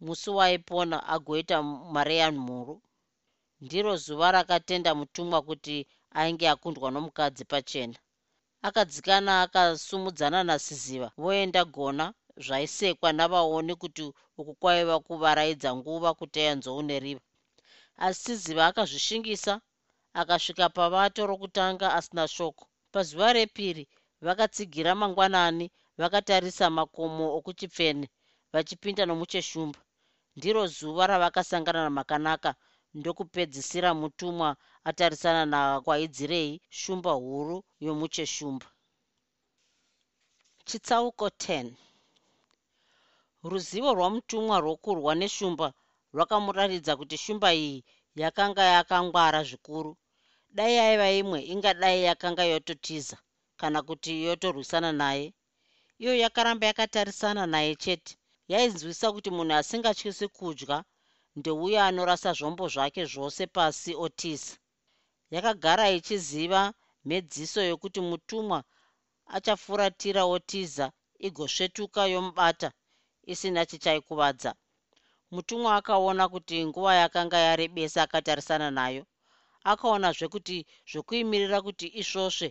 musi 0.05 0.31
waipona 0.38 0.96
agoita 1.14 1.57
mari 1.94 2.16
yanhuru 2.22 2.74
ndiro 3.64 3.92
zuva 4.05 4.29
rakatenda 4.37 4.90
mutumwa 4.98 5.38
kuti 5.48 5.77
ainge 6.20 6.46
akundwa 6.55 6.88
nomukadzi 6.94 7.44
pachena. 7.53 7.98
Akadzikana 8.68 9.33
akasumudzana 9.44 10.38
nasiziva. 10.48 11.09
Voenda 11.22 11.62
gona 11.74 12.07
zvaisekwa 12.44 13.09
navaoni 13.18 13.74
kuti 13.83 14.05
uku 14.38 14.53
kwaiva 14.61 14.96
kuvaraidza 15.07 15.70
nguva 15.79 16.11
kuti 16.18 16.37
ayanzouneriva 16.42 17.20
asi 18.07 18.33
ziva 18.42 18.66
akazvishingisa 18.70 19.53
akasvika 20.20 20.66
pavato 20.77 21.20
rokutanga 21.31 21.87
asina 21.98 22.24
shoko. 22.35 22.64
Pazuva 22.92 23.33
repiri 23.38 23.85
vakatsigira 24.27 24.94
mangwanani 25.00 25.66
vakatarisa 26.00 26.70
makomo 26.70 27.24
okuchipfene 27.38 28.07
vachipinda 28.53 29.03
nomucheshumba. 29.07 29.81
Ndiro 30.37 30.62
zuva 30.66 31.07
ravakasangana 31.07 31.81
namakanaka 31.85 32.50
ndokupedzisira 32.94 33.90
mutumwa 34.00 34.57
atarisana 34.88 35.42
nakwaidzirei 35.53 36.61
shumba 36.81 37.12
huru 37.12 37.57
yomucheshumba. 37.81 38.66
Chitsauko 40.64 41.27
10 41.29 41.72
ruzivo 43.50 43.90
rwamutumwa 43.94 44.57
rwokurwa 44.64 45.12
neshumba 45.20 45.66
rwakamuratidza 46.14 46.92
kuti 46.96 47.16
shumba 47.24 47.48
iyi 47.55 47.85
yakanga 48.22 48.62
yakangwara 48.74 49.40
zvikuru. 49.48 49.92
Dai 50.57 50.79
aiva 50.79 51.09
imwe 51.20 51.38
ingadai 51.53 52.03
yakanga 52.09 52.44
yototiza 52.53 53.16
kana 53.64 53.83
kuti 53.83 54.12
yotorwisana 54.24 54.90
naye. 54.92 55.27
Iyo 56.03 56.12
yakaramba 56.22 56.64
yakatarisana 56.66 57.42
naye 57.55 57.72
chete. 57.83 58.12
Yainzwisa 58.53 59.07
kuti 59.14 59.31
munhu 59.37 59.55
asingatyisi 59.61 60.27
kudya 60.37 60.79
ndeuyo 61.38 61.81
anorasa 61.88 62.31
zvombo 62.38 62.64
zvake 62.74 63.03
zvose 63.12 63.42
pasi 63.57 63.92
otiza. 64.05 64.55
Yakagara 65.35 65.85
ichiziva 65.98 66.62
mhedziso 67.07 67.61
yokuti 67.70 68.00
mutumwa 68.11 68.59
achafuratira 69.37 70.22
otiza 70.35 70.87
igosvetuka 71.27 72.00
yomubata 72.12 72.68
isina 73.33 73.62
chichaikuvadza. 73.70 74.50
Mutumwa 75.35 75.70
akaona 75.79 76.24
kuti 76.33 76.57
nguva 76.68 76.92
yakanga 77.03 77.38
yarebesa 77.46 77.98
akatarisana 78.03 78.68
nayo. 78.79 79.03
Akaonazve 79.70 80.27
kuti 80.35 80.57
zvokuimirira 80.90 81.59
kuti 81.66 81.87
isvosve 82.00 82.48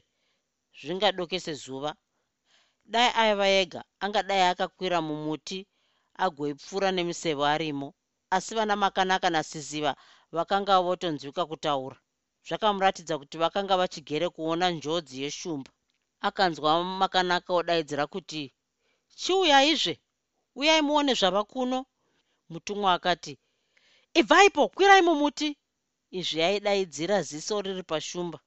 zvingadokese 0.80 1.54
zuva. 1.64 1.92
Dai 2.86 3.10
aiva 3.22 3.48
ega 3.62 3.82
angadai 4.04 4.42
akakwira 4.52 5.00
mumuti 5.08 5.60
agoipfuura 6.24 6.90
nemiseve 6.92 7.46
arimo. 7.56 7.94
Asi 8.36 8.56
vana 8.56 8.76
makanaka 8.76 9.30
nasiziva 9.30 9.92
vakanga 10.36 10.82
votonzwika 10.86 11.44
kutaura. 11.46 11.98
Zvakamuratidza 12.48 13.18
kuti 13.18 13.36
vakanga 13.44 13.78
vachigere 13.82 14.28
kuona 14.36 14.66
njodzi 14.76 15.16
yeshumba. 15.24 15.72
Akanzwa 16.28 16.84
makanaka 17.02 17.52
odaidzira 17.60 18.06
kuti 18.14 18.42
chiuyaizve 19.20 19.94
uyai 20.60 20.82
muone 20.88 21.14
zvava 21.20 21.44
kuno. 21.52 21.80
Mutumwa 22.52 22.94
akati 22.98 23.34
ibvaipo 24.20 24.64
kwirai 24.76 25.02
mumuti. 25.08 25.50
Izvi 26.20 26.42
aidaidzira 26.48 27.18
ziso 27.30 27.62
riri 27.62 27.84
pashumba. 27.84 28.40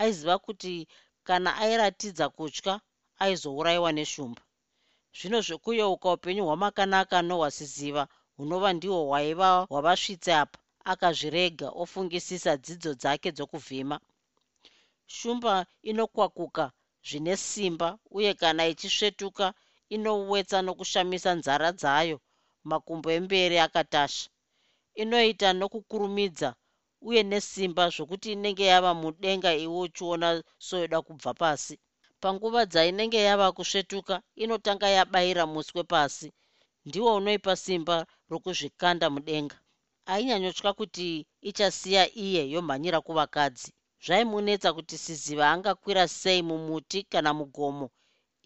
Aiziva 0.00 0.38
kuti 0.38 0.88
kana 1.28 1.50
airatidza 1.62 2.26
kutya 2.36 2.74
aizourayiwa 3.22 3.90
neshumba. 3.98 4.42
Zvino 5.18 5.38
zvokuyeuka 5.46 6.08
upenyu 6.16 6.42
hwamakanaka 6.48 7.16
nohwasiziva 7.28 8.02
hunova 8.36 8.70
ndihwo 8.76 9.00
hwaiva 9.08 9.48
hwavasvitse 9.70 10.30
apa 10.42 10.58
akazvirega 10.92 11.68
ofungisisa 11.82 12.52
dzidzo 12.64 12.92
dzake 13.00 13.28
dzokuvhima. 13.36 13.96
Shumba 15.16 15.54
inokwakuka 15.90 16.64
zvine 17.08 17.34
simba 17.48 17.88
uye 18.16 18.30
kana 18.40 18.62
ichisvetuka 18.72 19.46
inowetsa 19.94 20.58
nokushamisa 20.66 21.30
nzara 21.38 21.68
dzayo 21.80 22.16
makumbo 22.70 23.08
emberi 23.18 23.56
akatasha 23.66 24.24
inoita 25.02 25.48
nokukurumidza 25.60 26.50
uye 27.08 27.22
nesimba 27.30 27.84
zvokuti 27.94 28.28
inenge 28.32 28.64
yava 28.72 28.92
mudenga 29.02 29.50
iwe 29.64 29.78
uchiona 29.86 30.28
soyoda 30.66 30.98
kubva 31.06 31.32
pasi. 31.42 31.74
Panguva 32.22 32.60
dzainenge 32.72 33.20
yava 33.28 33.46
kusvetuka 33.56 34.14
inotanga 34.42 34.88
yabayira 34.96 35.44
muswe 35.52 35.82
pasi. 35.92 36.28
Ndiwo 36.86 37.10
unoipa 37.18 37.52
simba 37.64 37.96
rokuzvikanda 38.30 39.06
mudenga. 39.14 39.56
Ainyanyotya 40.12 40.70
kuti 40.78 41.26
ichasiya 41.48 42.02
iye 42.24 42.42
yomhanyira 42.52 42.98
kuvakadzi. 43.06 43.68
Zvaimunetsa 44.04 44.72
kuti 44.76 44.96
siziva 45.04 45.44
angakwira 45.52 46.04
sei 46.08 46.42
mumuti 46.48 46.98
kana 47.12 47.30
mugomo 47.38 47.86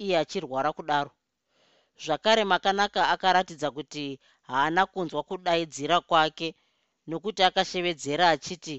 iye 0.03 0.15
achirwara 0.23 0.71
kudaro. 0.77 1.11
Zvakare 2.05 2.45
makanaka 2.53 3.01
akaratidza 3.15 3.69
kuti 3.77 4.05
haana 4.49 4.83
kunzwa 4.93 5.23
kudaidzira 5.29 5.97
kwake 6.09 6.49
nokuti 7.07 7.43
akashevedzera 7.49 8.25
achiti 8.35 8.77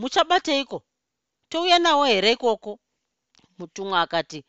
muchabateiko? 0.00 0.78
Touya 1.50 1.78
nawo 1.78 2.04
here 2.04 2.32
ikoko? 2.32 2.72
Mutumwa 3.58 4.00
akati 4.04 4.44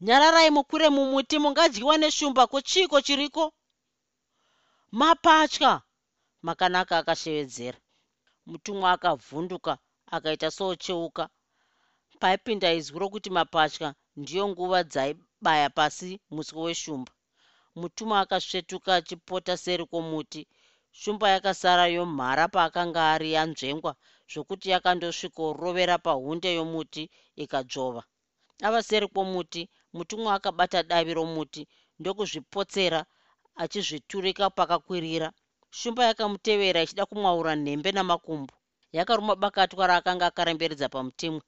nyararai 0.00 0.50
mukwire 0.56 0.88
mumuti 0.96 1.36
mungadyiwa 1.38 1.94
neshumba 1.98 2.46
kuchiiko 2.46 3.00
chiriko? 3.06 3.44
Mapatya! 4.92 5.72
Makanaka 6.46 6.94
akashevedzera. 6.98 7.78
Mutumwa 8.46 8.92
akavhunduka 8.94 9.72
akaita 10.16 10.48
socheuka 10.50 11.24
paipinda 12.20 12.68
izwi 12.78 12.98
rokuti 13.02 13.30
mapatya 13.30 13.88
ndiyo 14.20 14.44
nguva 14.48 14.80
dzaibaya 14.90 15.68
pasi 15.70 16.10
muswe 16.34 16.60
weshumba. 16.66 17.12
Mutumwa 17.80 18.16
akasvetuka 18.20 18.90
achipota 18.98 19.56
seri 19.56 19.84
kwomuti 19.90 20.42
shumba 21.00 21.26
yakasara 21.34 21.84
yomhara 21.96 22.44
paakanga 22.54 23.00
ari 23.14 23.28
yanzvengwa 23.36 23.92
zvokuti 24.32 24.66
yakandosvikorovera 24.74 25.96
pahunde 26.06 26.48
yomuti 26.58 27.02
ikadzvova 27.42 28.02
ava 28.66 28.80
seri 28.88 29.06
kwomuti 29.12 29.62
mutumwa 29.96 30.30
akabata 30.36 30.78
davi 30.90 31.12
romuti 31.18 31.62
ndokuzvipotsera 32.00 33.00
achizviturika 33.62 34.44
pakakwirira. 34.58 35.28
Shumba 35.78 36.02
yakamutevera 36.08 36.78
ichida 36.84 37.04
kumwaura 37.10 37.52
nhembe 37.64 37.90
namakumbo. 37.96 38.54
Yakaruma 38.96 39.34
bakatwa 39.42 39.84
raakanga 39.90 40.24
akaremberedza 40.30 40.88
pamutimwe 40.94 41.42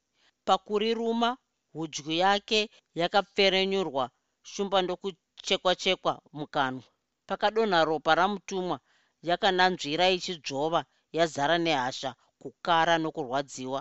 pakuriruma 0.47 1.31
hudyu 1.75 2.13
yake 2.25 2.61
yakapferenyurwa. 3.01 4.05
Shumba 4.53 4.77
ndokuchekwa 4.83 5.73
chekwa 5.83 6.13
mukanwa. 6.39 6.85
Pakadonha 7.29 7.85
ropa 7.89 8.13
ramutumwa 8.19 8.77
yakananzvira 9.23 10.05
ichidzvova 10.17 10.81
yazara 11.17 11.57
nehasha 11.59 12.11
kukara 12.41 12.95
nokurwadziwa. 13.03 13.81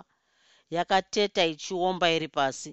Yakateta 0.70 1.42
ichiomba 1.52 2.06
iri 2.16 2.28
pasi. 2.28 2.70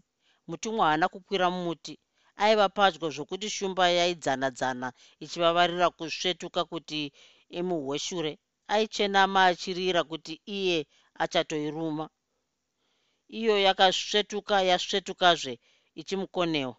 Mutumwa 0.48 0.88
haana 0.88 1.08
kukwira 1.08 1.50
mumuti. 1.50 2.00
Aiva 2.44 2.70
padyo 2.70 3.10
zvokuti 3.16 3.50
shumba 3.50 3.84
yaidzana-dzana 3.90 4.88
ichivavarira 5.24 5.90
kusvetuka 5.90 6.62
kuti 6.66 7.14
imuhweshure. 7.60 8.32
Aichenama 8.68 9.46
achirira 9.46 10.02
kuti 10.04 10.34
iye 10.46 10.88
achatoiruma. 11.24 12.10
Iyo 13.40 13.56
yakasvetuka 13.68 14.56
yasvetukazve 14.70 15.60
ichimukonewa. 15.96 16.76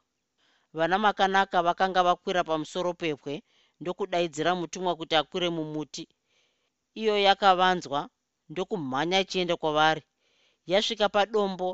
Vana 0.77 0.99
makanaka 0.99 1.63
vakanga 1.63 2.03
vakwira 2.03 2.45
pamusoro 2.45 2.95
pepwe 2.95 3.43
ndokudaidzira 3.81 4.51
mutumwa 4.61 4.93
kuti 4.99 5.15
akwire 5.21 5.49
mumuti. 5.57 6.05
Iyo 7.01 7.15
yakavanzwa 7.27 8.01
ndokumhanya 8.51 9.19
ichienda 9.25 9.55
kwavari. 9.61 10.03
Yasvika 10.71 11.07
padombo 11.17 11.69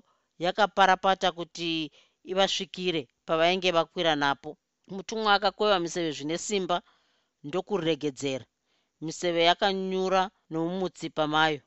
yakaparapata 0.45 1.29
kuti 1.39 1.69
ivasvikire 2.31 3.03
pavainge 3.27 3.71
vakwira 3.77 4.13
napo. 4.23 4.51
Mutumwa 4.95 5.31
akakweva 5.37 5.79
miseve 5.85 6.11
zvine 6.17 6.37
simba 6.47 6.77
ndokuregedzera. 7.47 8.45
Miseve 9.05 9.41
yakanyura 9.49 10.23
nomumutsipa 10.51 11.25
mayo 11.35 11.61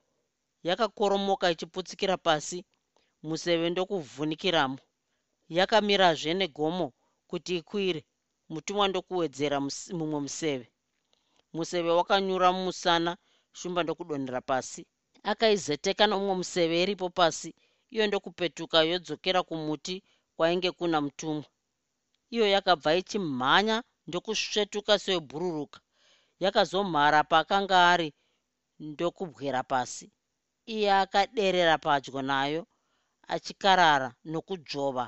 yakakoromoka 0.67 1.45
ichiputsikira 1.53 2.15
pasi. 2.25 2.57
Museve 3.27 3.65
ndokuvhunikiramo. 3.69 4.79
Yakamirazve 5.57 6.31
negomo 6.41 6.87
kuti 7.29 7.51
ikwire 7.59 8.01
mutumwa 8.53 8.85
ndokuwedzera 8.87 9.57
mumwe 9.97 10.19
museve. 10.25 10.67
Museve 11.55 11.89
wakanyura 11.99 12.47
mumusana 12.55 13.11
shumba 13.57 13.79
ndokudonhera 13.83 14.41
pasi. 14.49 14.81
Akaizeteka 15.31 16.03
nomumwe 16.07 16.35
museve 16.41 16.75
iripo 16.83 17.07
pasi. 17.19 17.49
Iyo 17.93 18.03
ndokupetuka 18.07 18.77
yodzokera 18.89 19.39
kumuti 19.43 19.95
kwainge 20.35 20.69
kuna 20.77 20.97
mutumwa. 21.05 21.45
Iyo 22.33 22.45
yakabva 22.55 22.91
ichimhanya 23.01 23.77
ndokusvetuka 24.07 24.93
seyobhururuka 25.03 25.79
yakazomhara 26.43 27.19
paakanga 27.31 27.77
ari 27.93 28.09
ndokubwera 28.79 29.61
pasi. 29.71 30.05
Iye 30.73 30.89
akaderera 31.03 31.75
padyo 31.85 32.21
nayo 32.29 32.61
achikarara 33.33 34.09
nokudzvova 34.31 35.05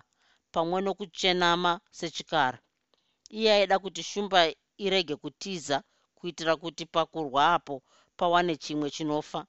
pamwe 0.54 0.78
nokuchenama 0.86 1.72
sechikara 1.98 2.60
iye 3.30 3.50
aida 3.54 3.80
kuti 3.80 4.04
shumba 4.04 4.40
irege 4.78 5.16
kutiza 5.16 5.84
kuitira 6.16 6.56
kuti 6.56 6.86
pakurwa 6.86 7.54
apo 7.56 7.76
pawane 8.18 8.56
chimwe 8.64 8.88
chinofa. 8.96 9.46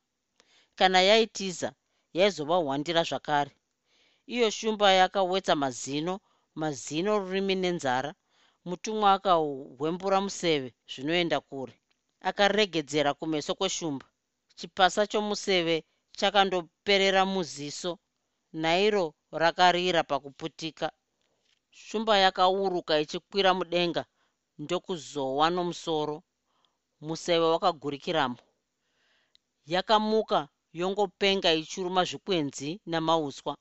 Kana 0.78 1.00
yaitiza 1.08 1.72
yaizova 2.12 2.56
hwandira 2.56 3.02
zvakare. 3.08 3.52
Iyo 4.26 4.50
shumba 4.50 4.92
yakawetsa 4.92 5.54
mazino 5.56 6.20
mazino 6.54 7.18
rurimi 7.18 7.54
nenzara 7.54 8.14
mutumwa 8.64 9.12
akahwembura 9.16 10.18
museve 10.20 10.74
zvinoenda 10.92 11.40
kure. 11.40 11.74
Akaregedzera 12.20 13.14
kumeso 13.14 13.54
kweshumba. 13.54 14.06
Chipasa 14.58 15.06
chomuseve 15.06 15.76
chakandoperera 16.18 17.22
muziso 17.32 17.98
nairo 18.52 19.14
rakarira 19.32 20.02
pakuputika 20.10 20.86
shumba 21.70 22.14
yakauruka 22.24 22.92
ichikwira 23.04 23.50
mudenga 23.58 24.02
ndokuzowa 24.62 25.46
nomusoro. 25.54 26.16
Museve 27.06 27.46
wakagurikiramo. 27.54 28.40
Yakamuka 29.72 30.38
yongopenga 30.80 31.48
ichiruma 31.60 32.02
zvikwenzi 32.08 32.70
namauswa. 32.90 33.54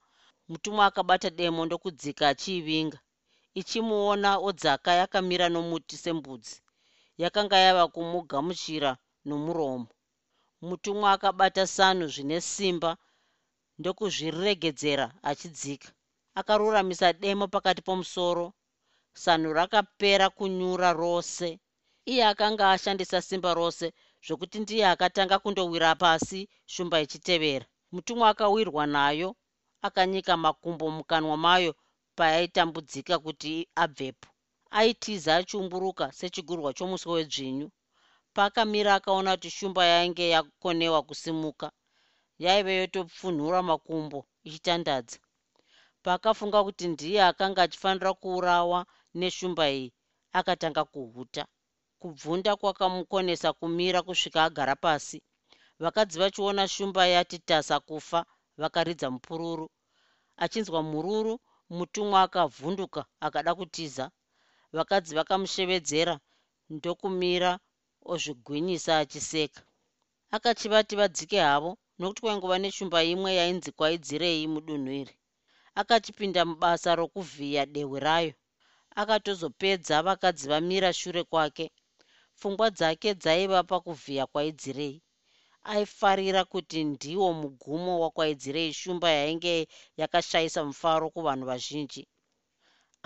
Mutumwa 0.50 0.84
akabata 0.90 1.30
demo 1.30 1.62
ndokudzika 1.66 2.24
achiivinga. 2.32 3.00
Ichimuona 3.60 4.30
odzaka 4.48 4.92
yakamira 5.02 5.46
nomuti 5.50 5.96
sembudzi. 6.04 6.56
Yakanga 7.22 7.58
yava 7.66 7.86
kumugamuchira 7.94 8.92
nomuromo. 9.28 9.88
Mutumwa 10.68 11.08
akabata 11.16 11.64
sanu 11.76 12.04
zvine 12.14 12.38
simba 12.42 12.92
ndokuzviregedzera 13.80 15.06
achidzika 15.30 15.90
akaruramisa 16.40 17.08
demo 17.22 17.46
pakati 17.54 17.82
pomusoro. 17.88 18.46
Sanu 19.24 19.54
rakapera 19.58 20.28
kunyura 20.38 20.90
rose. 21.02 21.50
Iye 22.12 22.24
akanga 22.32 22.66
ashandisa 22.76 23.18
simba 23.28 23.52
rose 23.60 23.88
zvokuti 24.26 24.58
ndiye 24.60 24.86
akatanga 24.94 25.36
kundowira 25.44 25.96
pasi 26.04 26.40
shumba 26.74 26.98
ichitevera. 27.06 27.66
Mutumwa 27.94 28.26
akawirwa 28.30 28.84
nayo 28.96 29.30
akanyika 29.88 30.34
makumbo 30.38 30.86
mukanwa 30.98 31.38
mayo 31.46 31.72
paaitambudzika 32.18 33.16
kuti 33.26 33.54
abvepo. 33.84 34.30
Aitiza 34.80 35.32
achiumburuka 35.40 36.06
sechigurwa 36.18 36.70
chomuswe 36.78 37.12
wedzvinyu 37.18 37.68
paakamira 38.36 38.92
akaona 38.98 39.32
kuti 39.36 39.50
shumba 39.58 39.82
yainge 39.92 40.26
yakonewa 40.36 41.00
kusimuka 41.08 41.68
yaive 42.44 42.72
yotopfunhura 42.80 43.60
makumbo 43.70 44.20
ichitandadza 44.48 45.18
paakafunga 46.08 46.60
kuti 46.66 46.86
ndiye 46.94 47.20
akanga 47.30 47.62
achifanira 47.66 48.12
kuurawa 48.22 48.80
neshumba 49.20 49.64
iyi 49.78 49.88
akatanga 50.40 50.84
kuhuta. 50.92 51.44
Kubvunda 52.02 52.52
kwakamukonesa 52.62 53.50
kumira 53.60 54.00
kusvika 54.08 54.40
agara 54.48 54.76
pasi. 54.84 55.18
Vakadzi 55.84 56.16
vachiona 56.22 56.64
shumba 56.74 57.04
yati 57.14 57.38
tasa 57.50 57.76
kufa 57.88 58.20
vakaridza 58.62 59.08
mupururu. 59.14 59.68
Achinzwa 60.44 60.80
mururu 60.92 61.34
mutumwa 61.78 62.18
akavhunduka 62.26 63.02
akada 63.26 63.52
kutiza. 63.58 64.06
Vakadzi 64.76 65.12
vakamushevedzera 65.18 66.16
ndokumira 66.74 67.52
ozvigwinyisa 68.12 68.92
achiseka. 69.04 69.62
Akachivati 70.36 70.94
vadzike 71.00 71.40
havo 71.48 71.72
nokuti 72.00 72.22
kwaingova 72.22 72.58
neshumba 72.64 73.00
imwe 73.14 73.30
yainzi 73.40 73.72
kwaidzirei 73.78 74.48
mudunhu 74.54 74.92
iri 75.02 75.17
akachipinda 75.82 76.42
mubasa 76.50 76.90
rokuvhiya 77.00 77.64
dehwe 77.74 78.00
rayo. 78.08 78.34
Akatozopedza 79.02 79.96
vakadzi 80.08 80.46
vamira 80.52 80.90
shure 81.00 81.24
kwake. 81.32 81.66
Pfungwa 82.38 82.68
dzake 82.78 83.10
dzaiva 83.22 83.60
pakuvhiya 83.72 84.26
kwaidzirei. 84.32 84.98
Aifarira 85.74 86.42
kuti 86.52 86.80
ndiwo 86.92 87.28
mugumo 87.42 87.94
wakwaidzirei 88.04 88.74
shumba 88.80 89.10
yainge 89.18 89.68
yakashayisa 89.98 90.64
mufaro 90.70 91.06
kuvanhu 91.10 91.46
vazhinji. 91.46 92.04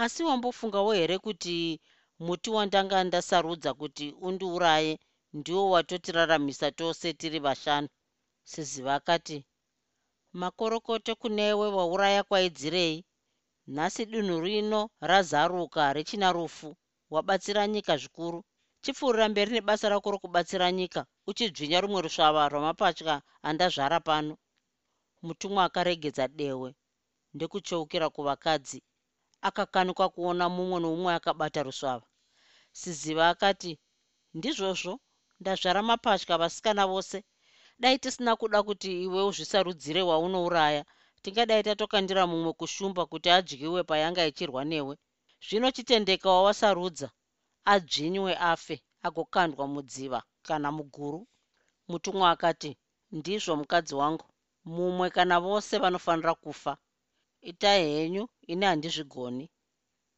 Asi 0.04 0.24
wambofungawo 0.24 0.92
here 0.94 1.18
kuti 1.26 1.80
muti 2.20 2.50
wandanga 2.56 3.04
ndasarudza 3.04 3.74
kuti 3.74 4.12
undiuraye? 4.28 5.00
Ndiwo 5.34 5.70
watotiraramisa 5.70 6.72
tose 6.72 7.14
tiri 7.14 7.40
vashanu. 7.40 7.88
Siziva 8.44 8.96
akati 8.96 9.46
makorokoto 10.34 11.16
kunewe 11.16 11.68
wauraya 11.78 12.24
kwaidzirei? 12.24 13.06
Nhasi 13.68 14.06
dunhu 14.06 14.40
rino 14.42 14.90
razaruka 15.02 15.94
richina 15.94 16.32
rufu 16.32 16.76
wabatsira 17.14 17.68
nyika 17.68 17.98
zvikuru. 17.98 18.40
Chipfuurira 18.82 19.30
mberi 19.30 19.52
nebasa 19.52 19.90
rako 19.90 20.12
rokubatsira 20.12 20.72
nyika 20.72 21.02
uchidzvinya 21.30 21.82
rumwe 21.82 22.02
rusvava 22.02 22.50
rwamapatya 22.50 23.22
andazvara 23.48 24.00
pano. 24.00 24.38
Mutumwa 25.26 25.62
akaregedza 25.68 26.28
dehwe 26.28 26.70
ndekucheukira 27.34 28.08
kuvakadzi. 28.10 28.80
Akakanuka 29.48 30.10
kuona 30.10 30.46
mumwe 30.50 30.78
nomumwe 30.80 31.12
akabata 31.14 31.64
rusvava 31.64 32.08
siziva 32.80 33.30
akati 33.30 33.72
ndizvozvo 34.34 34.94
ndazvara 35.40 35.82
mapatya 35.90 36.38
vasikana 36.42 36.84
vose 36.92 37.18
dai 37.82 37.98
tisina 38.04 38.32
kuda 38.42 38.60
kuti 38.68 38.90
iwe 39.06 39.20
uzvisarudzire 39.30 40.02
waunouraya. 40.10 40.84
Tingadai 41.24 41.64
tatokandira 41.68 42.24
mumwe 42.32 42.52
kushumba 42.60 43.02
kuti 43.12 43.28
adyiwe 43.38 43.82
payanga 43.90 44.22
ichirwa 44.30 44.62
newe. 44.72 44.94
Zvino 45.46 45.68
chitendeka 45.76 46.28
wawasarudza 46.36 47.08
adzvinywe 47.74 48.32
afe 48.52 48.76
agokandwa 49.08 49.64
mudziva 49.74 50.20
kana 50.48 50.70
muguru. 50.78 51.20
Mutumwa 51.90 52.28
akati 52.34 52.72
ndizvo 53.18 53.54
mukadzi 53.60 53.94
wangu. 54.02 54.26
Mumwe 54.74 55.08
kana 55.16 55.36
vose 55.46 55.74
vanofanira 55.84 56.34
kufa. 56.44 56.74
Itai 57.50 57.84
henyu 57.94 58.24
ine 58.52 58.66
handizvigoni. 58.70 59.46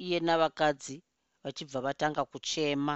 Iye 0.04 0.18
navakadzi 0.28 0.96
vachibva 1.44 1.80
vatanga 1.86 2.22
kuchema 2.32 2.96